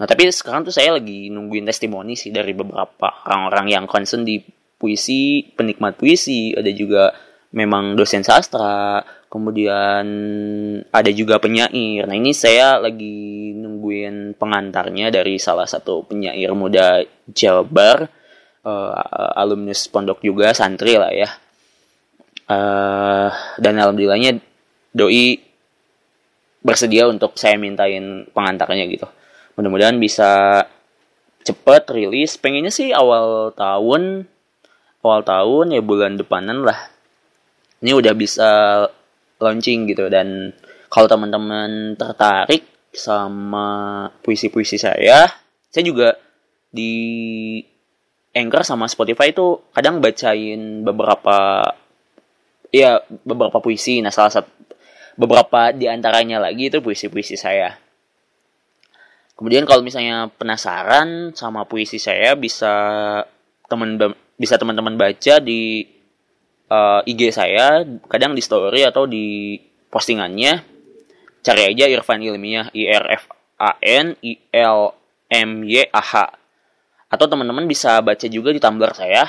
nah 0.00 0.06
tapi 0.08 0.32
sekarang 0.32 0.64
tuh 0.64 0.72
saya 0.72 0.96
lagi 0.96 1.28
nungguin 1.28 1.68
testimoni 1.68 2.16
sih 2.16 2.32
dari 2.32 2.56
beberapa 2.56 3.20
orang-orang 3.28 3.66
yang 3.68 3.84
concern 3.84 4.22
di 4.22 4.40
puisi 4.78 5.42
penikmat 5.44 5.98
puisi. 5.98 6.54
Ada 6.54 6.70
juga 6.70 7.10
memang 7.50 7.98
dosen 7.98 8.22
sastra 8.22 9.02
kemudian 9.30 10.06
ada 10.90 11.10
juga 11.14 11.38
penyair. 11.38 12.06
Nah 12.06 12.16
ini 12.18 12.34
saya 12.34 12.82
lagi 12.82 13.54
nungguin 13.54 14.34
pengantarnya 14.38 15.10
dari 15.14 15.38
salah 15.38 15.70
satu 15.70 16.06
penyair 16.06 16.50
muda 16.54 17.02
Jabar 17.30 18.19
uh, 18.64 19.30
alumnus 19.36 19.88
pondok 19.88 20.20
juga 20.24 20.52
santri 20.52 20.96
lah 20.96 21.12
ya. 21.12 21.28
Uh, 22.50 23.30
dan 23.62 23.78
alhamdulillahnya 23.78 24.42
doi 24.90 25.38
bersedia 26.60 27.06
untuk 27.06 27.38
saya 27.38 27.56
mintain 27.56 28.26
pengantarnya 28.34 28.84
gitu. 28.90 29.06
Mudah-mudahan 29.56 29.96
bisa 29.96 30.62
cepet 31.46 31.88
rilis. 31.94 32.36
Pengennya 32.36 32.72
sih 32.72 32.92
awal 32.92 33.54
tahun 33.56 34.26
awal 35.00 35.20
tahun 35.24 35.76
ya 35.76 35.80
bulan 35.80 36.20
depanan 36.20 36.66
lah. 36.66 36.78
Ini 37.80 37.96
udah 37.96 38.12
bisa 38.12 38.50
launching 39.40 39.88
gitu. 39.88 40.12
Dan 40.12 40.52
kalau 40.92 41.08
teman-teman 41.08 41.96
tertarik 41.96 42.66
sama 42.90 44.10
puisi-puisi 44.26 44.74
saya 44.74 45.30
saya 45.70 45.84
juga 45.86 46.18
di 46.74 47.62
Anchor 48.30 48.62
sama 48.62 48.86
Spotify 48.86 49.34
itu 49.34 49.58
kadang 49.74 49.98
bacain 49.98 50.86
beberapa 50.86 51.66
ya 52.70 53.02
beberapa 53.26 53.58
puisi. 53.58 53.98
Nah 53.98 54.14
salah 54.14 54.30
satu 54.30 54.50
beberapa 55.18 55.74
di 55.74 55.90
antaranya 55.90 56.38
lagi 56.38 56.70
itu 56.70 56.78
puisi-puisi 56.78 57.34
saya. 57.34 57.74
Kemudian 59.34 59.66
kalau 59.66 59.82
misalnya 59.82 60.30
penasaran 60.30 61.34
sama 61.34 61.66
puisi 61.66 61.98
saya 61.98 62.36
bisa 62.36 62.72
teman 63.66 63.98
bisa 64.38 64.56
teman-teman 64.56 64.94
baca 64.96 65.40
di 65.42 65.84
uh, 66.70 67.02
eh, 67.02 67.10
IG 67.10 67.34
saya 67.34 67.82
kadang 68.06 68.32
di 68.32 68.42
story 68.44 68.86
atau 68.86 69.04
di 69.10 69.58
postingannya. 69.90 70.78
Cari 71.40 71.72
aja 71.72 71.88
Irfan 71.88 72.20
Ilmiah 72.20 72.68
I 72.76 72.84
R 72.84 73.06
F 73.16 73.24
A 73.56 73.80
N 73.80 74.12
I 74.20 74.36
L 74.52 74.92
M 75.32 75.64
Y 75.64 75.88
A 75.88 76.02
H 76.04 76.39
atau 77.10 77.26
teman-teman 77.26 77.66
bisa 77.66 77.98
baca 78.00 78.26
juga 78.30 78.54
di 78.54 78.62
Tumblr 78.62 78.94
saya 78.94 79.26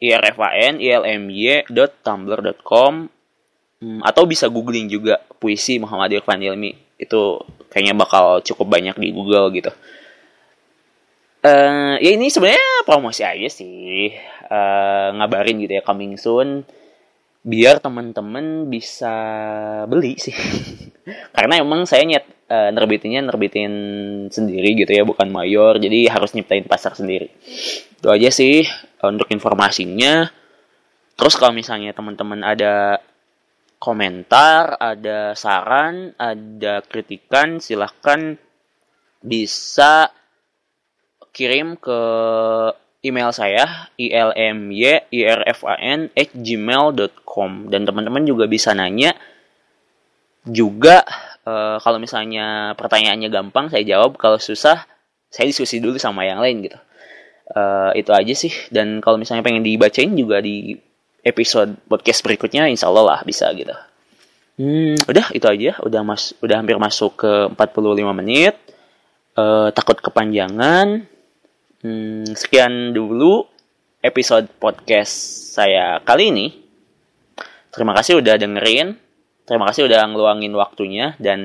irfan 0.00 0.80
ilmy.tumblr.com 0.80 3.18
hmm, 3.82 4.00
atau 4.02 4.22
bisa 4.26 4.50
googling 4.50 4.90
juga 4.90 5.22
puisi 5.38 5.78
Muhammad 5.78 6.18
Irfan 6.18 6.42
Ilmi 6.42 6.74
itu 6.98 7.38
kayaknya 7.70 7.94
bakal 7.94 8.42
cukup 8.42 8.66
banyak 8.66 8.98
di 8.98 9.14
Google 9.14 9.54
gitu. 9.54 9.70
Uh, 11.38 11.94
ya 12.02 12.18
ini 12.18 12.26
sebenarnya 12.26 12.82
promosi 12.82 13.22
aja 13.22 13.46
sih. 13.46 14.10
Uh, 14.48 15.14
ngabarin 15.14 15.62
gitu 15.62 15.78
ya 15.78 15.82
coming 15.86 16.18
soon. 16.18 16.66
Biar 17.46 17.78
teman-teman 17.78 18.66
bisa 18.66 19.14
beli 19.86 20.18
sih. 20.18 20.34
Karena 21.36 21.62
emang 21.62 21.86
saya 21.86 22.02
nyet 22.02 22.26
uh, 22.48 22.70
nerbitinnya 22.72 23.22
nerbitin 23.24 23.72
sendiri 24.32 24.74
gitu 24.74 24.90
ya 24.92 25.04
bukan 25.04 25.28
mayor. 25.28 25.76
Jadi 25.78 26.08
harus 26.08 26.32
nyiptain 26.34 26.64
pasar 26.64 26.96
sendiri. 26.96 27.28
Itu 27.94 28.08
aja 28.08 28.28
sih 28.32 28.64
untuk 29.04 29.28
informasinya. 29.30 30.28
Terus 31.18 31.34
kalau 31.36 31.54
misalnya 31.54 31.94
teman-teman 31.94 32.42
ada 32.42 33.02
komentar 33.78 34.74
ada 34.82 35.38
saran 35.38 36.10
ada 36.18 36.82
kritikan 36.82 37.62
silahkan 37.62 38.34
bisa 39.22 40.10
kirim 41.30 41.78
ke 41.78 42.00
email 43.06 43.30
saya 43.30 43.86
ilmy 43.94 44.98
at 45.14 46.30
gmail.com 46.34 47.50
dan 47.70 47.86
teman-teman 47.86 48.26
juga 48.26 48.50
bisa 48.50 48.74
nanya 48.74 49.14
juga 50.42 51.06
uh, 51.48 51.76
kalau 51.80 51.96
misalnya 51.96 52.76
pertanyaannya 52.76 53.28
gampang 53.32 53.72
saya 53.72 53.84
jawab. 53.84 54.20
Kalau 54.20 54.36
susah 54.36 54.84
saya 55.32 55.46
diskusi 55.48 55.80
dulu 55.80 55.96
sama 55.96 56.28
yang 56.28 56.44
lain 56.44 56.68
gitu. 56.68 56.78
Uh, 57.48 57.96
itu 57.96 58.12
aja 58.12 58.34
sih. 58.36 58.52
Dan 58.68 59.00
kalau 59.00 59.16
misalnya 59.16 59.40
pengen 59.40 59.64
dibacain 59.64 60.12
juga 60.12 60.44
di 60.44 60.76
episode 61.24 61.80
podcast 61.88 62.20
berikutnya 62.24 62.68
insya 62.68 62.92
Allah 62.92 63.16
lah 63.16 63.20
bisa 63.24 63.48
gitu. 63.56 63.72
Hmm, 64.60 64.98
udah 65.08 65.32
itu 65.32 65.46
aja. 65.48 65.80
Udah 65.80 66.00
mas 66.04 66.36
udah 66.44 66.56
hampir 66.60 66.76
masuk 66.76 67.24
ke 67.24 67.32
45 67.56 68.20
menit. 68.20 68.54
Uh, 69.38 69.70
takut 69.72 69.96
kepanjangan. 69.96 71.08
Hmm, 71.78 72.26
sekian 72.34 72.90
dulu 72.90 73.46
episode 74.02 74.50
podcast 74.58 75.14
saya 75.54 76.02
kali 76.02 76.34
ini. 76.34 76.46
Terima 77.70 77.94
kasih 77.94 78.18
udah 78.18 78.34
dengerin 78.34 79.07
Terima 79.48 79.64
kasih 79.72 79.88
udah 79.88 80.04
ngeluangin 80.12 80.52
waktunya 80.52 81.16
dan 81.16 81.40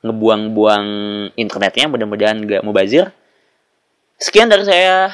ngebuang-buang 0.00 0.86
internetnya. 1.36 1.92
Mudah-mudahan 1.92 2.40
gak 2.48 2.64
mubazir. 2.64 3.12
Sekian 4.16 4.48
dari 4.48 4.64
saya. 4.64 5.12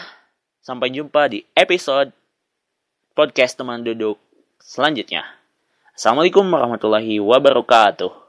Sampai 0.62 0.94
jumpa 0.94 1.26
di 1.30 1.42
episode 1.54 2.10
podcast 3.14 3.58
teman 3.58 3.82
duduk 3.82 4.18
selanjutnya. 4.62 5.26
Assalamualaikum 5.94 6.42
warahmatullahi 6.46 7.18
wabarakatuh. 7.22 8.25